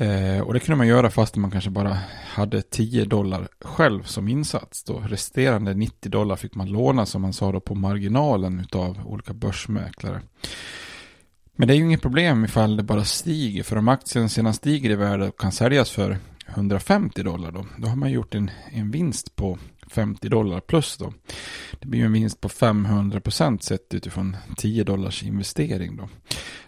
[0.00, 4.28] Eh, och det kunde man göra fast man kanske bara hade 10 dollar själv som
[4.28, 4.84] insats.
[4.84, 4.98] Då.
[4.98, 10.20] Resterande 90 dollar fick man låna som man sa då på marginalen av olika börsmäklare.
[11.56, 13.62] Men det är ju inget problem ifall det bara stiger.
[13.62, 17.66] För om aktien sedan stiger i värde och kan säljas för 150 dollar då.
[17.78, 19.58] Då har man gjort en, en vinst på
[19.90, 21.12] 50 dollar plus då.
[21.80, 26.08] Det blir ju en vinst på 500 procent sett utifrån 10 dollars investering då.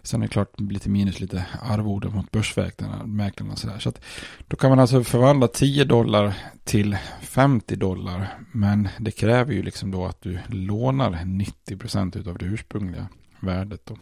[0.03, 3.79] Sen är det klart det blir lite minus lite arvode mot börsmäklarna och sådär.
[3.79, 4.01] Så att
[4.47, 8.39] då kan man alltså förvandla 10 dollar till 50 dollar.
[8.53, 13.07] Men det kräver ju liksom då att du lånar 90 procent utav det ursprungliga
[13.41, 13.87] värdet.
[13.87, 13.97] Då.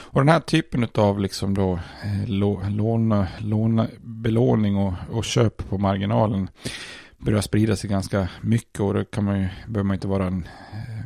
[0.00, 1.72] Och den här typen av liksom då,
[2.04, 2.28] eh,
[2.70, 6.48] låna, låna, belåning och, och köp på marginalen
[7.18, 10.48] börjar sprida sig ganska mycket och då kan man ju, behöver man inte vara en
[10.72, 11.02] eh,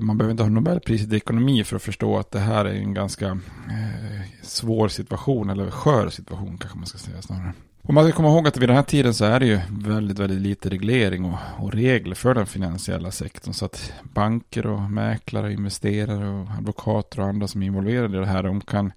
[0.00, 2.94] man behöver inte ha Nobelpriset i ekonomi för att förstå att det här är en
[2.94, 7.52] ganska eh, svår situation, eller skör situation kanske man ska säga snarare.
[7.82, 10.18] Och man ska komma ihåg att vid den här tiden så är det ju väldigt,
[10.18, 13.54] väldigt lite reglering och, och regler för den finansiella sektorn.
[13.54, 18.26] Så att banker och mäklare, investerare och advokater och andra som är involverade i det
[18.26, 18.92] här, de kan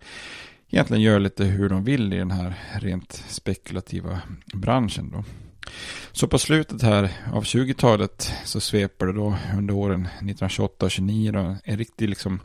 [0.69, 4.21] egentligen göra lite hur de vill i den här rent spekulativa
[4.53, 5.23] branschen då.
[6.11, 11.57] Så på slutet här av 20-talet så sveper det då under åren 1928 och 29
[11.63, 12.39] en riktig liksom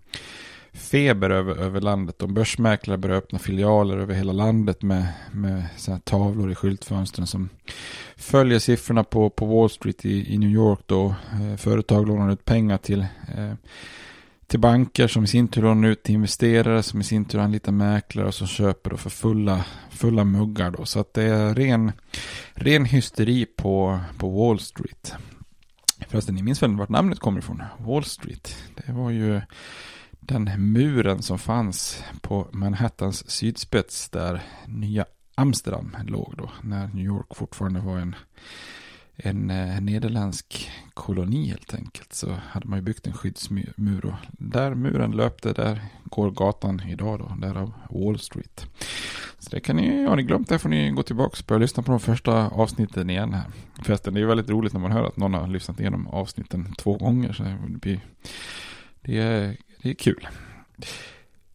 [0.78, 2.22] feber över, över landet.
[2.22, 7.48] Och börsmäklare börjar öppna filialer över hela landet med, med så tavlor i skyltfönstren som
[8.16, 10.80] följer siffrorna på, på Wall Street i, i New York.
[10.86, 11.14] Då.
[11.32, 13.00] Eh, företag lånar ut pengar till,
[13.36, 13.54] eh,
[14.46, 17.72] till banker som i sin tur lånar ut till investerare som i sin tur anlitar
[17.72, 20.70] mäklare som köper då för fulla, fulla muggar.
[20.70, 20.84] Då.
[20.84, 21.92] Så att det är ren,
[22.54, 25.14] ren hysteri på, på Wall Street.
[26.08, 27.62] Förresten, ni minns väl vart namnet kommer ifrån?
[27.78, 28.56] Wall Street.
[28.86, 29.40] Det var ju
[30.28, 37.36] den muren som fanns på Manhattans sydspets där nya Amsterdam låg då, när New York
[37.36, 38.14] fortfarande var en,
[39.16, 44.74] en eh, nederländsk koloni helt enkelt, så hade man ju byggt en skyddsmur och där
[44.74, 48.66] muren löpte, där går gatan idag då, därav Wall Street.
[49.38, 51.82] Så det kan ni, har ni glömt det får ni gå tillbaka och börja lyssna
[51.82, 53.46] på de första avsnitten igen här.
[53.82, 56.96] Förresten, det är väldigt roligt när man hör att någon har lyssnat igenom avsnitten två
[56.96, 58.00] gånger, så det blir
[59.00, 60.28] det är det är kul.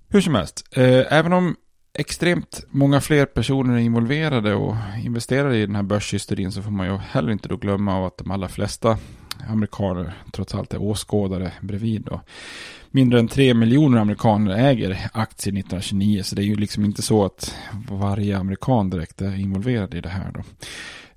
[0.10, 1.56] Hur som helst, eh, även om
[1.94, 6.88] extremt många fler personer är involverade och investerar i den här börshysterin så får man
[6.88, 8.98] ju heller inte då glömma av att de allra flesta
[9.50, 12.02] amerikaner trots allt är åskådare bredvid.
[12.02, 12.22] Då.
[12.92, 17.26] Mindre än tre miljoner amerikaner äger aktier 1929 så det är ju liksom inte så
[17.26, 17.56] att
[17.90, 20.32] varje amerikan direkt är involverad i det här.
[20.34, 20.44] Då.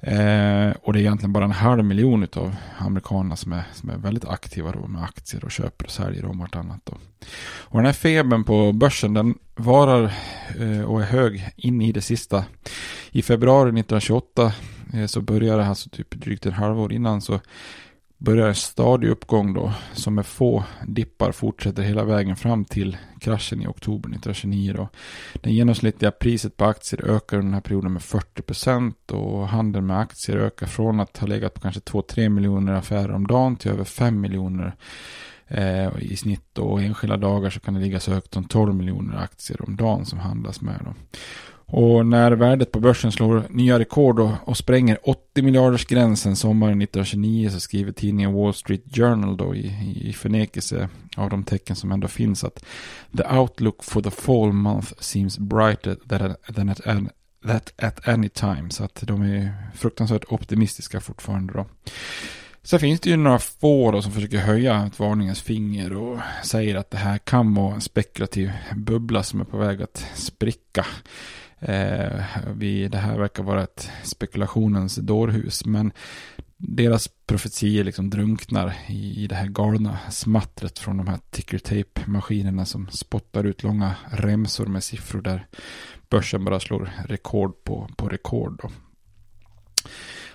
[0.01, 3.97] Eh, och det är egentligen bara en halv miljon av amerikanerna som är, som är
[3.97, 6.81] väldigt aktiva då med aktier och köper och säljer om vartannat.
[6.85, 6.93] Då.
[7.59, 10.13] Och den här febern på börsen den varar
[10.61, 12.45] eh, och är hög in i det sista.
[13.11, 14.53] I februari 1928
[14.95, 17.41] eh, så började det, alltså typ drygt en halvår innan så
[18.19, 23.63] börjar en stadig uppgång då som med få dippar fortsätter hela vägen fram till kraschen
[23.63, 24.89] i oktober 1929 då.
[25.41, 29.99] Det genomsnittliga priset på aktier ökar under den här perioden med 40% och handeln med
[29.99, 33.85] aktier ökar från att ha legat på kanske 2-3 miljoner affärer om dagen till över
[33.85, 34.75] 5 miljoner
[35.49, 39.17] eh, i snitt och enskilda dagar så kan det ligga så högt som 12 miljoner
[39.17, 40.95] aktier om dagen som handlas med då.
[41.69, 46.83] Och när värdet på börsen slår nya rekord och, och spränger 80 miljarders gränsen sommaren
[46.83, 49.73] 1929 så skriver tidningen Wall Street Journal då i,
[50.05, 52.65] i förnekelse av de tecken som ändå finns att
[53.17, 55.97] the outlook for the fall month seems brighter
[56.55, 56.81] than at,
[57.47, 58.71] that at any time.
[58.71, 61.67] Så att de är fruktansvärt optimistiska fortfarande då.
[62.63, 66.75] Sen finns det ju några få då som försöker höja ett varningens finger och säger
[66.75, 70.87] att det här kan vara en spekulativ bubbla som är på väg att spricka.
[71.61, 72.25] Eh,
[72.57, 75.65] vi, det här verkar vara ett spekulationens dårhus.
[75.65, 75.93] Men
[76.57, 82.65] deras profetier liksom drunknar i, i det här galna smattret från de här ticker tape-maskinerna
[82.65, 85.47] som spottar ut långa remsor med siffror där
[86.11, 88.61] börsen bara slår rekord på, på rekord.
[88.63, 88.71] Då.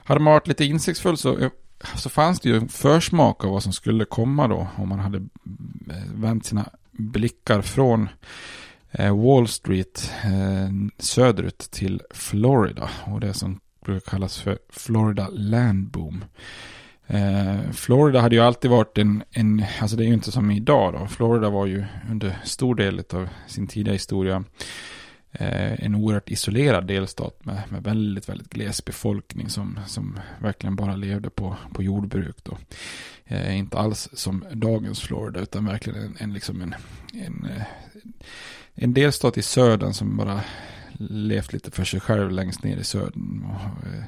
[0.04, 1.52] Hade man varit lite insiktsfull så, eh,
[1.96, 5.18] så fanns det ju en försmak av vad som skulle komma då om man hade
[5.18, 8.10] eh, vänt sina blickar från
[8.92, 15.88] Eh, Wall Street eh, söderut till Florida och det som brukar kallas för Florida Land
[15.88, 16.24] Boom.
[17.08, 20.94] Eh, Florida hade ju alltid varit en, en, alltså det är ju inte som idag
[20.94, 21.08] då.
[21.08, 24.44] Florida var ju under stor del av sin tidiga historia
[25.32, 30.96] Eh, en oerhört isolerad delstat med, med väldigt, väldigt gles befolkning som, som verkligen bara
[30.96, 32.58] levde på, på jordbruk då.
[33.26, 36.76] Eh, inte alls som dagens Florida utan verkligen en, en, liksom en,
[37.14, 37.64] en eh,
[38.76, 40.42] en delstat i södern som bara
[41.10, 43.44] levt lite för sig själv längst ner i södern.
[43.44, 44.04] Och, eh,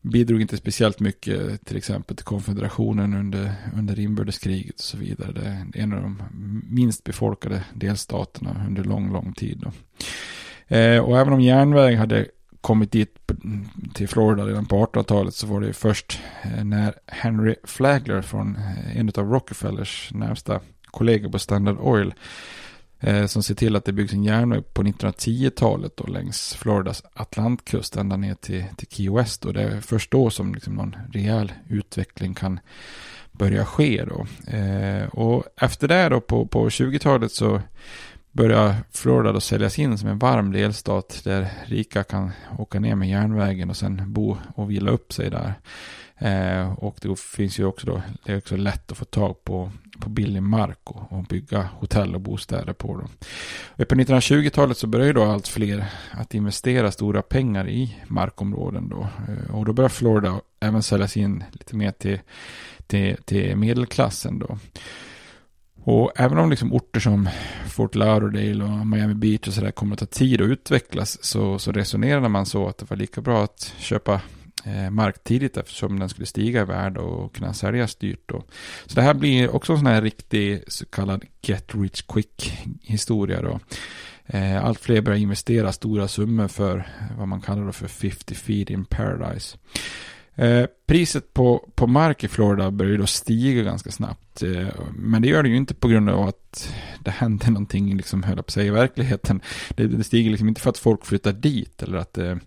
[0.00, 5.66] bidrog inte speciellt mycket till exempel till konfederationen under, under inbördeskriget och så vidare.
[5.72, 6.22] Det är en av de
[6.70, 9.64] minst befolkade delstaterna under lång, lång tid.
[10.68, 12.26] Eh, och även om järnväg hade
[12.62, 13.18] kommit dit
[13.94, 18.96] till Florida redan på 1800-talet så var det först eh, när Henry Flagler från eh,
[18.96, 22.14] en av Rockefellers närmsta kollegor på Standard Oil
[23.00, 27.96] eh, som ser till att det byggs en järnväg på 1910-talet och längs Floridas Atlantkust
[27.96, 29.44] ända ner till, till Key West.
[29.44, 32.60] Och det är först då som liksom någon rejäl utveckling kan
[33.32, 34.26] börja ske då.
[34.56, 37.60] Eh, och efter det då på, på 20-talet så
[38.32, 43.08] börjar Florida då säljas in som en varm delstat där rika kan åka ner med
[43.08, 45.54] järnvägen och sen bo och vila upp sig där.
[46.18, 49.70] Eh, och det finns ju också då, det är också lätt att få tag på,
[50.00, 52.96] på billig mark och, och bygga hotell och bostäder på.
[52.96, 53.08] dem.
[53.66, 58.88] Och på 1920-talet så börjar ju då allt fler att investera stora pengar i markområden
[58.88, 59.08] då.
[59.28, 62.20] Eh, och då börjar Florida även säljas in lite mer till,
[62.86, 64.58] till, till medelklassen då.
[65.84, 67.28] Och även om liksom orter som
[67.68, 71.72] Fort Lauderdale och Miami Beach och sådär kommer att ta tid att utvecklas så, så
[71.72, 74.20] resonerade man så att det var lika bra att köpa
[74.64, 78.22] eh, mark tidigt eftersom den skulle stiga i värde och kunna säljas dyrt.
[78.26, 78.44] Då.
[78.86, 83.42] Så det här blir också en sån här riktig så kallad get rich quick historia.
[83.42, 83.60] Då.
[84.26, 86.86] Eh, allt fler börjar investera stora summor för
[87.18, 89.58] vad man kallar för 50 feet in paradise.
[90.34, 94.42] Eh, priset på, på mark i Florida börjar då stiga ganska snabbt.
[94.42, 98.22] Eh, men det gör det ju inte på grund av att det händer någonting, liksom,
[98.22, 99.40] höll på sig i verkligheten.
[99.68, 102.40] Det, det, stiger liksom inte för att folk flyttar dit eller att det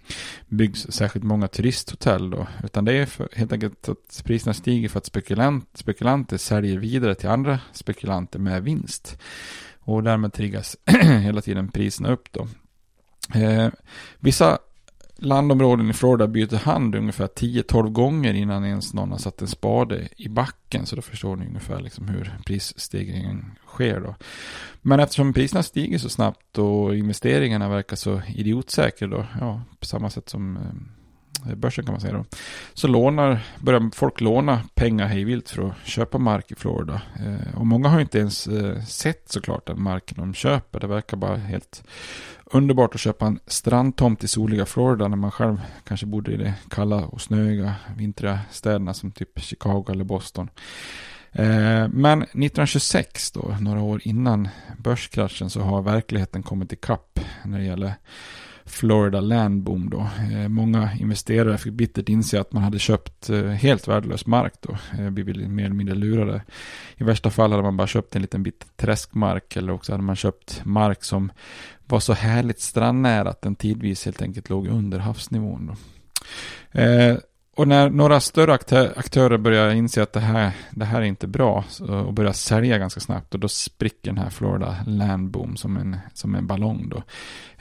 [0.48, 2.48] byggs särskilt många turisthotell då.
[2.64, 7.16] Utan det är för, helt enkelt att priserna stiger för att spekulant, spekulanter säljer vidare
[7.16, 9.18] till andra spekulanter med vinst.
[9.80, 10.78] Och därmed triggas
[11.22, 12.48] hela tiden priserna upp då.
[13.40, 13.70] Eh,
[14.20, 14.60] vissa
[15.18, 20.08] landområden i Florida byter hand ungefär 10-12 gånger innan ens någon har satt en spade
[20.18, 20.86] i backen.
[20.86, 24.16] Så då förstår ni ungefär liksom hur prisstegringen sker då.
[24.82, 30.10] Men eftersom priserna stiger så snabbt och investeringarna verkar så idiotsäkra då, ja, på samma
[30.10, 32.26] sätt som eh, börsen kan man säga då.
[32.74, 37.02] Så lånar, börjar folk låna pengar hejvilt för att köpa mark i Florida.
[37.20, 40.80] Eh, och många har inte ens eh, sett såklart den marken de köper.
[40.80, 41.84] Det verkar bara helt
[42.46, 46.54] underbart att köpa en strandtomt i soliga Florida när man själv kanske bodde i de
[46.70, 50.50] kalla och snöiga vintriga städerna som typ Chicago eller Boston.
[51.32, 57.66] Eh, men 1926 då, några år innan börskraschen så har verkligheten kommit ikapp när det
[57.66, 57.94] gäller
[58.66, 60.10] Florida Landboom då.
[60.32, 64.78] Eh, många investerare fick bittert inse att man hade köpt eh, helt värdelös mark då.
[65.10, 66.42] Blivit mer eller mindre lurade.
[66.98, 70.16] I värsta fall hade man bara köpt en liten bit träskmark eller också hade man
[70.16, 71.32] köpt mark som
[71.88, 75.68] var så härligt strandnära att den tidvis helt enkelt låg under havsnivån.
[75.68, 75.76] Då.
[76.80, 77.18] Eh,
[77.56, 78.54] och när några större
[78.96, 81.64] aktörer börjar inse att det här, det här är inte bra
[82.06, 86.36] och börjar sälja ganska snabbt och då spricker den här Florida Landboom som en, som
[86.36, 87.04] en ballong då.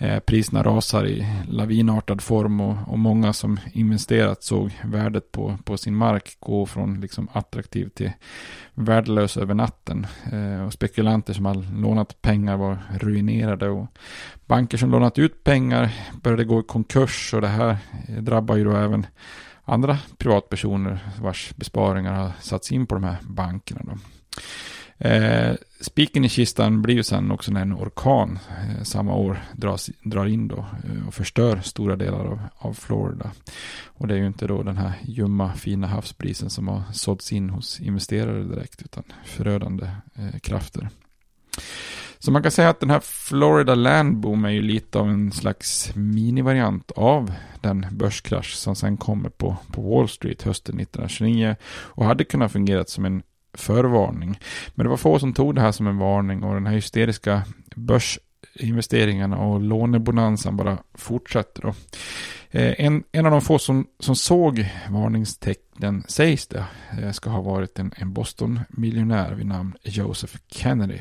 [0.07, 5.77] Eh, priserna rasar i lavinartad form och, och många som investerat såg värdet på, på
[5.77, 8.13] sin mark gå från liksom attraktiv till
[8.75, 10.07] värdelös över natten.
[10.33, 13.87] Eh, och spekulanter som har lånat pengar var ruinerade och
[14.47, 15.91] banker som lånat ut pengar
[16.23, 17.77] började gå i konkurs och det här
[18.19, 19.07] drabbar ju då även
[19.65, 23.81] andra privatpersoner vars besparingar har satts in på de här bankerna.
[23.85, 23.99] Då.
[24.99, 29.91] Eh, spiken i kistan blir ju sen också när en orkan eh, samma år dras,
[30.03, 33.31] drar in då eh, och förstör stora delar av, av Florida.
[33.85, 37.51] Och det är ju inte då den här ljumma fina havsbrisen som har sålts in
[37.51, 40.89] hos investerare direkt utan förödande eh, krafter.
[42.25, 45.93] Så man kan säga att den här Florida Landboom är ju lite av en slags
[45.95, 52.25] minivariant av den börskrasch som sen kommer på, på Wall Street hösten 1929 och hade
[52.25, 53.23] kunnat fungera som en
[53.55, 54.39] förvarning.
[54.75, 57.43] Men det var få som tog det här som en varning och den här hysteriska
[57.77, 61.63] börsinvesteringarna och lånebonansen bara fortsätter.
[61.63, 61.75] Då.
[62.51, 66.65] Eh, en, en av de få som, som såg varningstecknen sägs det
[67.03, 70.99] eh, ska ha varit en, en Boston-miljonär vid namn Joseph Kennedy.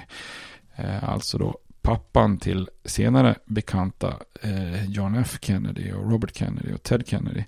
[0.76, 6.84] Eh, alltså då pappan till senare bekanta eh, John F Kennedy och Robert Kennedy och
[6.84, 7.44] Ted Kennedy.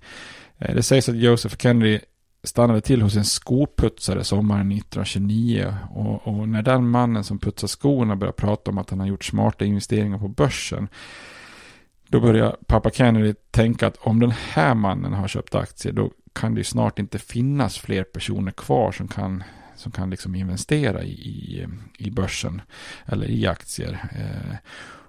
[0.57, 1.99] Eh, det sägs att Joseph Kennedy
[2.43, 8.15] stannade till hos en skoputsare sommaren 1929 och, och, när den mannen som putsar skorna
[8.15, 10.87] börjar prata om att han har gjort smarta investeringar på börsen
[12.07, 16.53] då börjar pappa Kennedy tänka att om den här mannen har köpt aktier då kan
[16.53, 19.43] det ju snart inte finnas fler personer kvar som kan
[19.75, 21.67] som kan liksom investera i, i,
[21.97, 22.61] i börsen
[23.05, 24.09] eller i aktier.
[24.15, 24.57] Eh,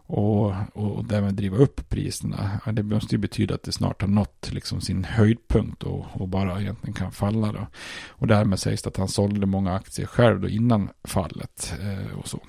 [0.08, 2.60] och, och därmed driva upp priserna.
[2.72, 6.60] Det måste ju betyda att det snart har nått liksom sin höjdpunkt och, och bara
[6.60, 7.52] egentligen kan falla.
[7.52, 7.66] Då.
[8.08, 11.74] Och därmed sägs det att han sålde många aktier själv då innan fallet.
[11.82, 12.40] Eh, och så.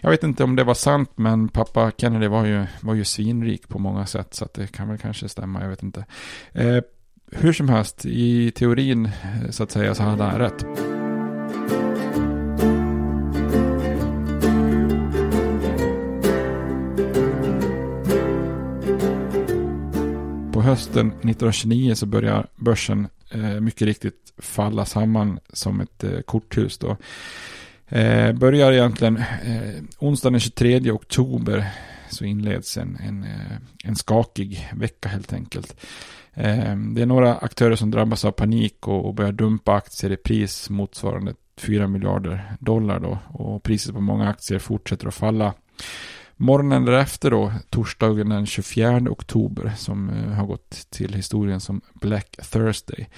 [0.00, 3.68] Jag vet inte om det var sant men pappa Kennedy var ju, var ju svinrik
[3.68, 6.04] på många sätt så att det kan väl kanske stämma, jag vet inte.
[6.52, 6.78] Eh,
[7.32, 11.01] hur som helst, i teorin eh, så att säga så hade han rätt.
[20.62, 26.78] Hösten 1929 så börjar börsen eh, mycket riktigt falla samman som ett eh, korthus.
[26.78, 26.96] Då.
[27.88, 31.70] Eh, börjar egentligen eh, onsdagen den 23 oktober
[32.10, 35.76] så inleds en, en, eh, en skakig vecka helt enkelt.
[36.34, 40.16] Eh, det är några aktörer som drabbas av panik och, och börjar dumpa aktier i
[40.16, 43.18] pris motsvarande 4 miljarder dollar då.
[43.28, 45.54] Och priset på många aktier fortsätter att falla.
[46.36, 52.36] Morgonen därefter då, torsdagen den 24 oktober, som eh, har gått till historien som Black
[52.52, 53.08] Thursday.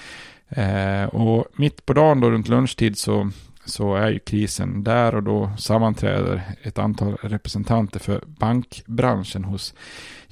[0.49, 3.31] Eh, och mitt på dagen då, runt lunchtid, så,
[3.65, 9.75] så är ju krisen där och då sammanträder ett antal representanter för bankbranschen hos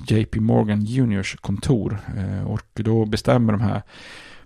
[0.09, 1.99] JP Morgan Juniors kontor.
[2.16, 3.83] Eh, och då bestämmer de här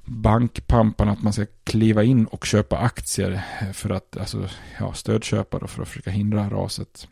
[0.04, 5.66] bankpamparna att man ska kliva in och köpa aktier för att, alltså, ja, stödköpa då
[5.66, 7.08] för att försöka hindra raset.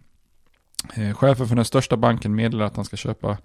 [0.95, 3.39] Eh, chefen för den största banken meddelar att han ska köpa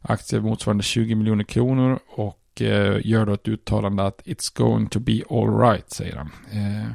[0.00, 5.00] aktier motsvarande 20 miljoner kronor och eh, gör då ett uttalande att it's going to
[5.00, 6.30] be alright säger han.
[6.50, 6.92] Eh,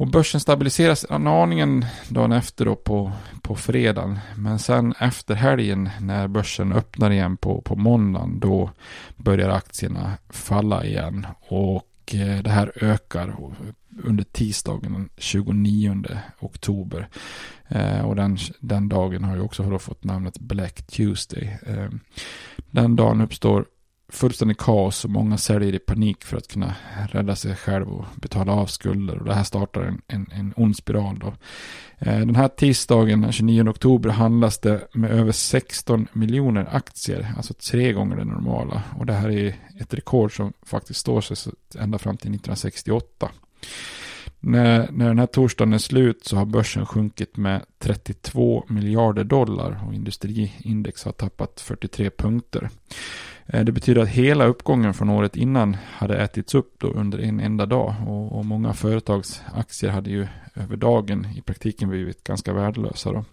[0.00, 4.18] och börsen stabiliseras en aningen dagen efter då på, på fredagen.
[4.36, 8.70] Men sen efter helgen när börsen öppnar igen på, på måndagen då
[9.16, 11.26] börjar aktierna falla igen.
[11.40, 13.36] Och eh, det här ökar
[14.04, 16.02] under tisdagen den 29
[16.40, 17.08] oktober.
[17.68, 21.58] Eh, och den, den dagen har ju också fått namnet Black Tuesday.
[21.66, 21.88] Eh,
[22.70, 23.64] den dagen uppstår
[24.12, 26.74] fullständig kaos och många säljer i panik för att kunna
[27.10, 29.18] rädda sig själv och betala av skulder.
[29.18, 31.18] Och det här startar en, en, en ond spiral.
[31.18, 31.34] Då.
[31.98, 37.54] Eh, den här tisdagen, den 29 oktober, handlas det med över 16 miljoner aktier, alltså
[37.54, 38.82] tre gånger det normala.
[38.98, 43.30] Och det här är ett rekord som faktiskt står sig ända fram till 1968.
[44.40, 49.80] När, när den här torsdagen är slut så har börsen sjunkit med 32 miljarder dollar
[49.86, 52.68] och industriindex har tappat 43 punkter.
[53.46, 57.40] Eh, det betyder att hela uppgången från året innan hade ätits upp då under en
[57.40, 62.52] enda dag och, och många företags aktier hade ju över dagen i praktiken blivit ganska
[62.52, 63.12] värdelösa.
[63.12, 63.24] Då.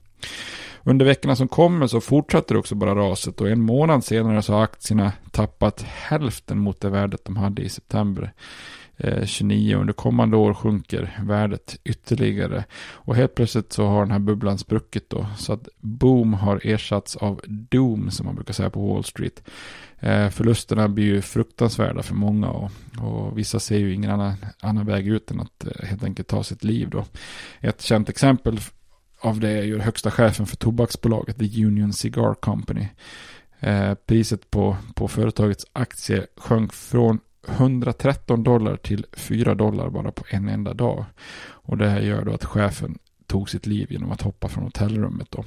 [0.84, 4.64] Under veckorna som kommer så fortsätter också bara raset och en månad senare så har
[4.64, 8.34] aktierna tappat hälften mot det värdet de hade i september
[9.00, 12.64] Eh, 29 under kommande år sjunker värdet ytterligare.
[12.94, 15.26] Och helt plötsligt så har den här bubblan spruckit då.
[15.38, 19.44] Så att boom har ersatts av doom som man brukar säga på Wall Street.
[20.00, 22.72] Eh, förlusterna blir ju fruktansvärda för många och,
[23.02, 26.44] och vissa ser ju ingen annan, annan väg ut än att eh, helt enkelt ta
[26.44, 27.06] sitt liv då.
[27.60, 28.60] Ett känt exempel
[29.20, 32.88] av det är ju högsta chefen för tobaksbolaget The Union Cigar Company.
[33.60, 40.24] Eh, priset på, på företagets aktie sjönk från 113 dollar till 4 dollar bara på
[40.30, 41.06] en enda dag.
[41.40, 45.32] Och det här gör då att chefen tog sitt liv genom att hoppa från hotellrummet
[45.32, 45.46] då.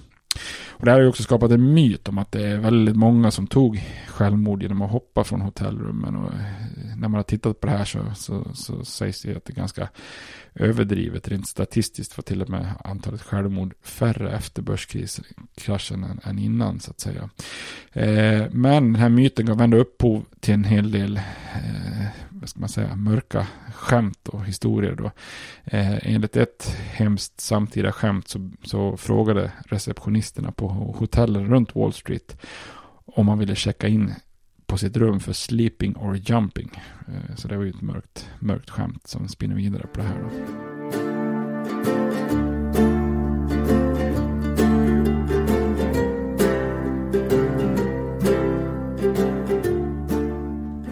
[0.68, 3.30] Och det här har ju också skapat en myt om att det är väldigt många
[3.30, 6.16] som tog självmord genom att hoppa från hotellrummen.
[6.16, 9.45] Och eh, när man har tittat på det här så, så, så sägs det att
[9.45, 9.88] det är ganska
[10.55, 16.80] överdrivet rent statistiskt för till och med antalet självmord färre efter börskraschen än, än innan
[16.80, 17.30] så att säga.
[17.93, 22.07] Eh, men den här myten gav ändå upphov till en hel del eh,
[22.41, 25.11] vad ska man säga, mörka skämt och historier då.
[25.64, 32.36] Eh, enligt ett hemskt samtida skämt så, så frågade receptionisterna på hotellen runt Wall Street
[33.05, 34.14] om man ville checka in
[34.66, 36.82] på sitt rum för sleeping or jumping.
[37.09, 40.18] Eh, så det var ju ett mörkt, mörkt skämt som spinner vidare på det här.
[40.22, 40.30] Då.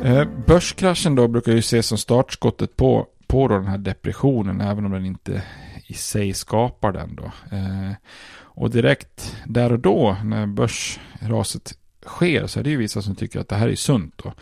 [0.09, 4.85] Eh, börskraschen då brukar ju ses som startskottet på, på då den här depressionen, även
[4.85, 5.43] om den inte
[5.87, 7.57] i sig skapar den då.
[7.57, 7.93] Eh,
[8.41, 13.41] och direkt där och då, när börsraset sker, så är det ju vissa som tycker
[13.41, 14.33] att det här är sunt då.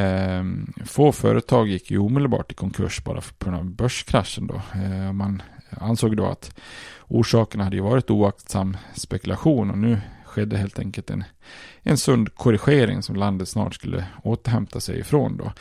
[0.00, 0.44] Eh,
[0.84, 4.62] få företag gick ju omedelbart i konkurs bara på grund av börskraschen då.
[5.12, 6.56] man ansåg då att
[7.08, 10.00] orsakerna hade ju varit oaktsam spekulation och nu
[10.36, 11.24] skedde helt enkelt en,
[11.82, 15.36] en sund korrigering som landet snart skulle återhämta sig ifrån.
[15.36, 15.52] Då.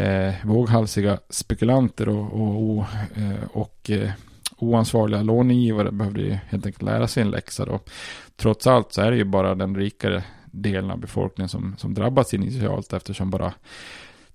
[0.00, 2.84] Eh, våghalsiga spekulanter och, och, och,
[3.16, 4.10] eh, och eh,
[4.56, 7.64] oansvariga lånegivare behövde helt enkelt lära sig en läxa.
[7.64, 7.80] Då.
[8.36, 12.34] Trots allt så är det ju bara den rikare delen av befolkningen som, som drabbas
[12.34, 13.52] initialt eftersom bara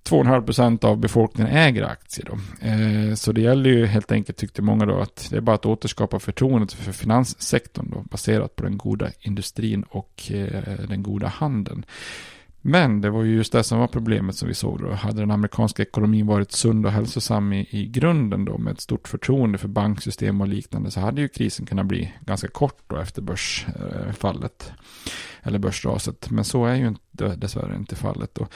[0.09, 2.25] 2,5 procent av befolkningen äger aktier.
[2.29, 2.67] Då.
[2.67, 5.65] Eh, så det gäller ju helt enkelt, tyckte många då, att det är bara att
[5.65, 11.85] återskapa förtroendet för finanssektorn då, baserat på den goda industrin och eh, den goda handeln.
[12.61, 14.91] Men det var ju just det som var problemet som vi såg då.
[14.91, 19.07] Hade den amerikanska ekonomin varit sund och hälsosam i, i grunden då med ett stort
[19.07, 23.21] förtroende för banksystem och liknande så hade ju krisen kunnat bli ganska kort då efter
[23.21, 24.71] börsfallet.
[25.43, 26.29] Eller börsraset.
[26.29, 28.47] Men så är ju inte, dessvärre inte fallet då.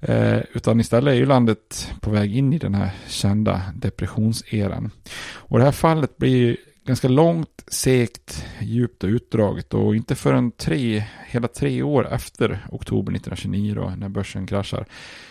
[0.00, 4.90] Eh, utan istället är ju landet på väg in i den här kända depressionseran.
[5.34, 10.50] Och det här fallet blir ju ganska långt, segt, djupt och utdraget och inte förrän
[10.50, 14.86] tre, hela tre år efter oktober 1929 då, när börsen kraschar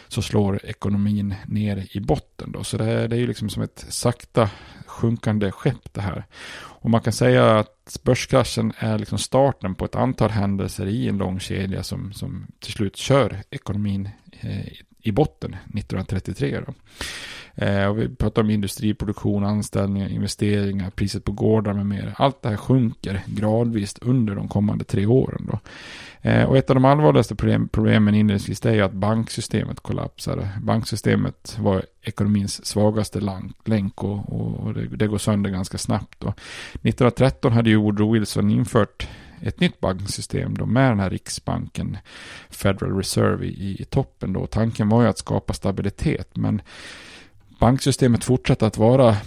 [0.08, 2.64] så slår ekonomin ner i botten då.
[2.64, 4.50] Så det, är, det är ju liksom som ett sakta
[4.86, 6.26] sjunkande skepp det här.
[6.54, 11.18] Och man kan säga att börskraschen är liksom starten på ett antal händelser i en
[11.18, 14.66] lång kedja som, som till slut kör ekonomin eh,
[15.02, 16.60] i botten 1933.
[16.66, 16.74] Då.
[17.56, 22.14] Eh, och vi pratar om industriproduktion, anställningar, investeringar, priset på gårdar med mer.
[22.18, 25.50] Allt det här sjunker gradvis under de kommande tre åren.
[25.52, 25.60] Då.
[26.30, 30.50] Eh, och ett av de allvarligaste problem, problemen inledningsvis är att banksystemet kollapsade.
[30.62, 33.20] Banksystemet var ekonomins svagaste
[33.66, 36.20] länk och, och det, det, går sönder ganska snabbt.
[36.20, 36.28] Då.
[36.28, 39.08] 1913 hade ju Woodrow Wilson infört
[39.42, 41.98] ett nytt banksystem då med den här riksbanken
[42.50, 44.48] Federal Reserve i, i toppen då.
[44.48, 46.62] Tanken var ju att skapa stabilitet men
[47.60, 49.18] banksystemet fortsatte att vara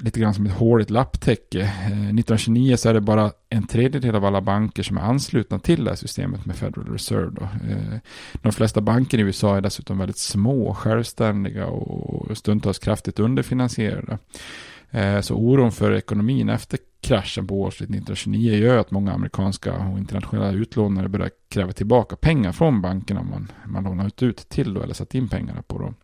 [0.00, 1.60] lite grann som ett håligt lapptäcke.
[1.60, 5.84] Eh, 1929 så är det bara en tredjedel av alla banker som är anslutna till
[5.84, 7.30] det här systemet med Federal Reserve.
[7.30, 7.42] Då.
[7.42, 7.98] Eh,
[8.42, 14.18] de flesta banker i USA är dessutom väldigt små, självständiga och stundtals kraftigt underfinansierade.
[14.90, 19.98] Eh, så oron för ekonomin efter kraschen på årsskiftet 1929 gör att många amerikanska och
[19.98, 24.94] internationella utlånare börjar kräva tillbaka pengar från bankerna man, man lånat ut till då, eller
[24.94, 25.78] satt in pengarna på.
[25.78, 25.94] Då.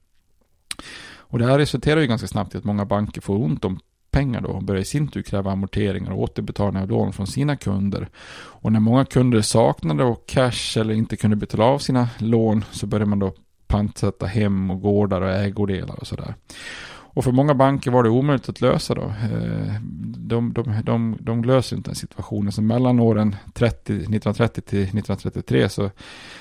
[1.17, 3.81] Och det här resulterar ju ganska snabbt i att många banker får ont om
[4.11, 7.57] pengar då och börjar i sin tur kräva amorteringar och återbetalning av lån från sina
[7.57, 8.09] kunder.
[8.35, 13.11] Och när många kunder saknade cash eller inte kunde betala av sina lån så började
[13.11, 13.35] man då
[13.67, 16.35] pantsätta hem och gårdar och ägodelar och sådär.
[17.17, 19.03] Och för många banker var det omöjligt att lösa då.
[19.03, 19.75] Eh,
[20.17, 22.53] de, de, de, de löser inte den situationen.
[22.53, 25.91] Så mellan åren 30, 1930 till 1933 så,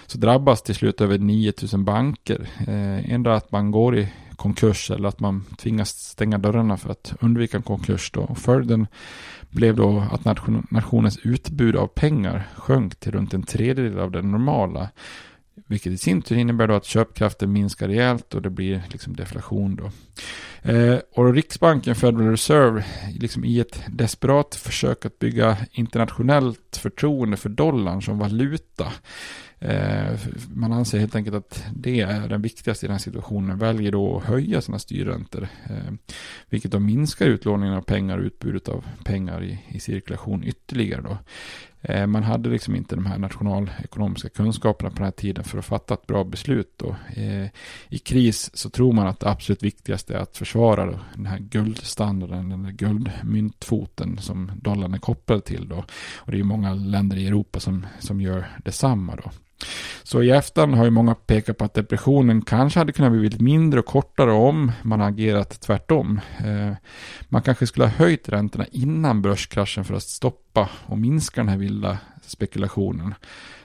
[0.06, 2.50] så drabbas till slut över 9000 banker.
[2.68, 7.14] Eh, ändå att man går i konkurs eller att man tvingas stänga dörrarna för att
[7.20, 8.12] undvika en konkurs.
[8.12, 8.22] Då.
[8.22, 8.88] Och följden
[9.50, 14.22] blev då att nation, nationens utbud av pengar sjönk till runt en tredjedel av det
[14.22, 14.90] normala.
[15.68, 19.76] Vilket i sin tur innebär då att köpkraften minskar rejält och det blir liksom deflation
[19.76, 19.92] då.
[20.72, 22.86] Eh, och Riksbanken, Federal Reserve,
[23.20, 28.94] liksom i ett desperat försök att bygga internationellt förtroende för dollarn som valuta.
[29.60, 30.20] Eh,
[30.54, 33.58] man anser helt enkelt att det är den viktigaste i den här situationen.
[33.58, 35.48] Väljer då att höja sina styrräntor.
[35.70, 35.94] Eh,
[36.50, 41.18] vilket då minskar utlåningen av pengar och utbudet av pengar i, i cirkulation ytterligare då.
[41.90, 45.66] Eh, man hade liksom inte de här nationalekonomiska kunskaperna på den här tiden för att
[45.66, 46.74] fatta ett bra beslut.
[46.78, 46.96] Då.
[47.16, 47.48] Eh,
[47.90, 52.50] I kris så tror man att det absolut viktigaste är att försvara den här guldstandarden,
[52.50, 55.68] den här guldmyntfoten som dollarn är kopplad till.
[55.68, 55.86] Då.
[56.16, 59.16] Och det är många länder i Europa som, som gör detsamma.
[59.16, 59.32] Då.
[60.04, 63.80] Så i efterhand har ju många pekat på att depressionen kanske hade kunnat bli mindre
[63.80, 66.20] och kortare om man agerat tvärtom.
[66.46, 66.74] Eh,
[67.30, 71.58] man kanske skulle ha höjt räntorna innan börskraschen för att stoppa och minska den här
[71.58, 73.14] vilda spekulationen.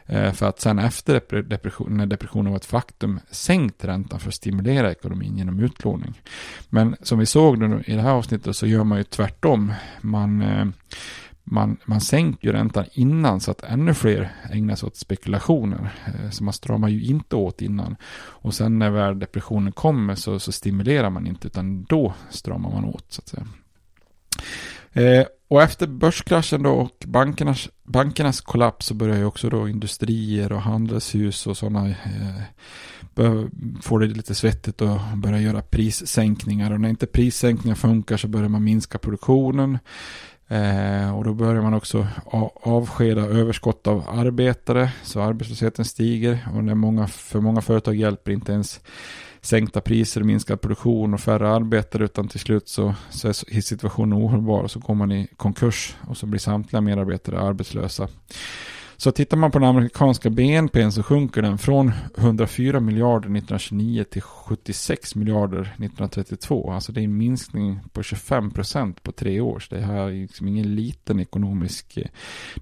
[0.07, 4.35] Eh, för att sen efter depression, när depressionen var ett faktum sänkt räntan för att
[4.35, 6.21] stimulera ekonomin genom utlåning.
[6.69, 9.73] Men som vi såg i det här avsnittet så gör man ju tvärtom.
[10.01, 10.67] Man eh,
[11.45, 15.93] man, man sänker ju räntan innan så att ännu fler ägnar sig åt spekulationer.
[16.07, 17.97] Eh, så man stramar ju inte åt innan.
[18.13, 22.85] Och sen när väl depressionen kommer så, så stimulerar man inte utan då stramar man
[22.85, 23.47] åt så att säga.
[24.93, 30.53] Eh, och efter börskraschen då och bankernas, bankernas kollaps så börjar ju också då industrier
[30.53, 33.45] och handelshus och sådana eh,
[33.81, 36.73] få det lite svettigt och börja göra prissänkningar.
[36.73, 39.79] Och när inte prissänkningar funkar så börjar man minska produktionen.
[40.51, 42.07] Eh, och då börjar man också
[42.63, 48.53] avskeda överskott av arbetare så arbetslösheten stiger och när många, för många företag hjälper inte
[48.53, 48.81] ens
[49.41, 54.63] sänkta priser, minskad produktion och färre arbetare utan till slut så, så är situationen ohållbar
[54.63, 58.09] och så går man i konkurs och så blir samtliga medarbetare arbetslösa.
[59.01, 64.23] Så tittar man på den amerikanska BNP så sjunker den från 104 miljarder 1929 till
[64.23, 66.73] 76 miljarder 1932.
[66.73, 69.59] Alltså det är en minskning på 25 procent på tre år.
[69.59, 72.07] Så det här är liksom ingen liten ekonomisk eh,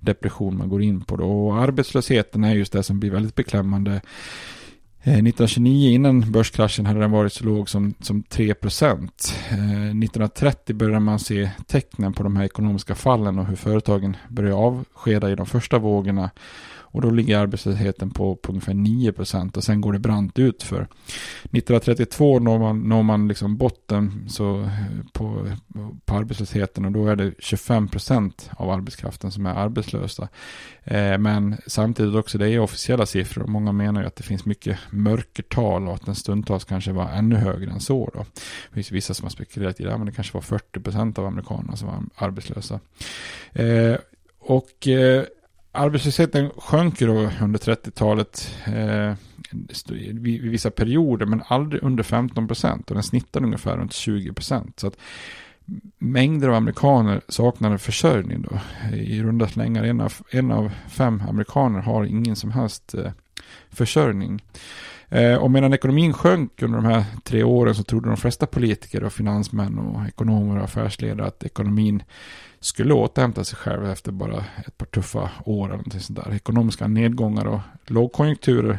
[0.00, 1.16] depression man går in på.
[1.16, 1.46] Då.
[1.46, 4.00] Och arbetslösheten är just det som blir väldigt beklämmande.
[5.02, 9.34] Eh, 1929 innan börskraschen hade den varit så låg som, som 3 procent.
[9.50, 14.54] Eh, 1930 började man se tecknen på de här ekonomiska fallen och hur företagen började
[14.54, 16.30] avskeda i de första vågorna.
[16.98, 20.62] Och då ligger arbetslösheten på, på ungefär 9 procent och sen går det brant ut
[20.62, 20.80] för.
[20.80, 24.68] 1932 når man, når man liksom botten så, eh,
[25.12, 25.52] på,
[26.04, 30.28] på arbetslösheten och då är det 25 procent av arbetskraften som är arbetslösa.
[30.84, 34.44] Eh, men samtidigt också det är officiella siffror och många menar ju att det finns
[34.44, 38.10] mycket mörkertal och att den stundtals kanske var ännu högre än så.
[38.14, 38.26] Då.
[38.68, 41.26] Det finns vissa som har spekulerat i det, men det kanske var 40 procent av
[41.26, 42.80] amerikanerna som var arbetslösa.
[43.52, 43.96] Eh,
[44.38, 45.24] och eh,
[45.78, 49.14] arbetslösheten sjönk då under 30-talet eh,
[49.96, 54.80] i vissa perioder men aldrig under 15 procent och den snittade ungefär runt 20 procent.
[54.80, 54.96] Så att
[55.98, 58.60] mängder av amerikaner saknade försörjning då.
[58.96, 63.10] I runda slängar en av, en av fem amerikaner har ingen som helst eh,
[63.70, 64.42] försörjning.
[65.10, 69.04] Eh, och medan ekonomin sjönk under de här tre åren så trodde de flesta politiker
[69.04, 72.02] och finansmän och ekonomer och affärsledare att ekonomin
[72.60, 76.34] skulle återhämta sig själv efter bara ett par tuffa år eller någonting sånt där.
[76.34, 78.78] Ekonomiska nedgångar och lågkonjunkturer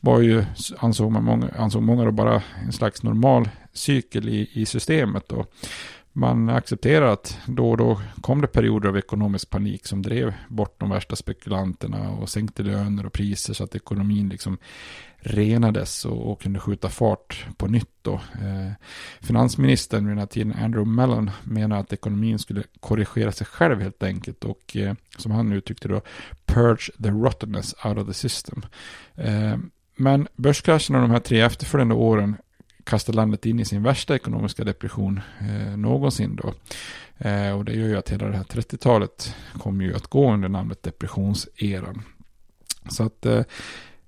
[0.00, 0.44] var ju,
[0.78, 5.32] ansåg, man många, ansåg många då bara en slags normal cykel i, i systemet.
[5.32, 5.52] Och
[6.12, 10.80] man accepterar att då och då kom det perioder av ekonomisk panik som drev bort
[10.80, 14.58] de värsta spekulanterna och sänkte löner och priser så att ekonomin liksom
[15.16, 17.88] renades och, och kunde skjuta fart på nytt.
[18.02, 18.14] Då.
[18.14, 18.72] Eh,
[19.20, 24.02] finansministern vid den här tiden, Andrew Mellon, menar att ekonomin skulle korrigera sig själv helt
[24.02, 26.00] enkelt och eh, som han uttryckte då,
[26.46, 28.62] purge the rottenness out of the system.
[29.14, 29.56] Eh,
[29.96, 32.36] men börskraschen och de här tre efterföljande åren
[32.84, 36.54] kastar landet in i sin värsta ekonomiska depression eh, någonsin då.
[37.28, 40.48] Eh, och det gör ju att hela det här 30-talet kommer ju att gå under
[40.48, 42.02] namnet depressionseran.
[42.90, 43.44] Så att eh,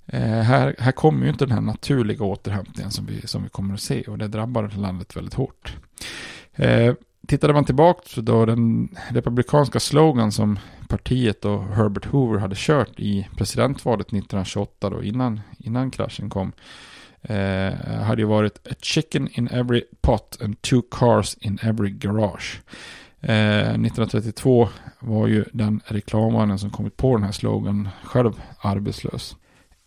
[0.06, 3.74] eh, här, här kommer ju inte den här naturliga återhämtningen som vi, som vi kommer
[3.74, 5.76] att se och det drabbar landet väldigt hårt.
[6.54, 6.94] Eh,
[7.28, 10.58] tittade man tillbaka på då den republikanska slogan som
[10.88, 16.52] partiet och Herbert Hoover hade kört i presidentvalet 1928 då innan, innan kraschen kom
[17.24, 22.60] eh, hade ju varit a chicken in every pot and two cars in every garage.
[23.20, 24.68] Eh, 1932
[25.00, 29.36] var ju den reklammannen som kommit på den här slogan själv arbetslös.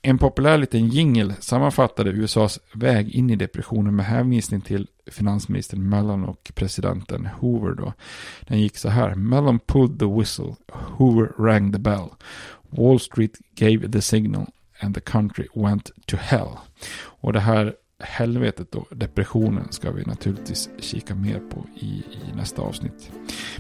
[0.01, 6.25] En populär liten jingle sammanfattade USAs väg in i depressionen med hänvisning till finansministern Mellon
[6.25, 7.93] och presidenten Hoover då.
[8.41, 9.15] Den gick så här.
[9.15, 10.55] Mellon pulled the whistle.
[10.71, 12.09] Hoover rang the bell.
[12.69, 14.45] Wall Street gave the signal
[14.79, 16.57] and the country went to hell.
[17.21, 22.61] Och det här helvetet då, depressionen, ska vi naturligtvis kika mer på i, i nästa
[22.61, 23.11] avsnitt.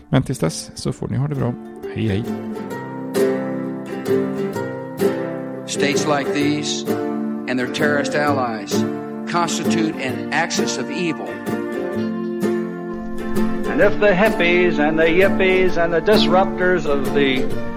[0.09, 1.53] Men tills dess så får ni ha det bra.
[1.95, 2.23] Hej hej!
[5.67, 6.85] States like these
[7.49, 8.85] and their terrorist allies
[9.31, 11.27] constitute an axis of evil.
[13.71, 17.76] And if the hippies and the yippies and the disruptors of the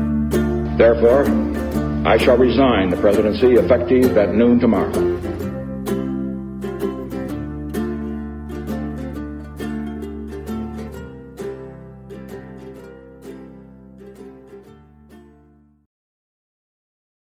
[0.81, 1.25] Therefore,
[2.07, 5.30] I shall resign the presidency effective at noon tomorrow.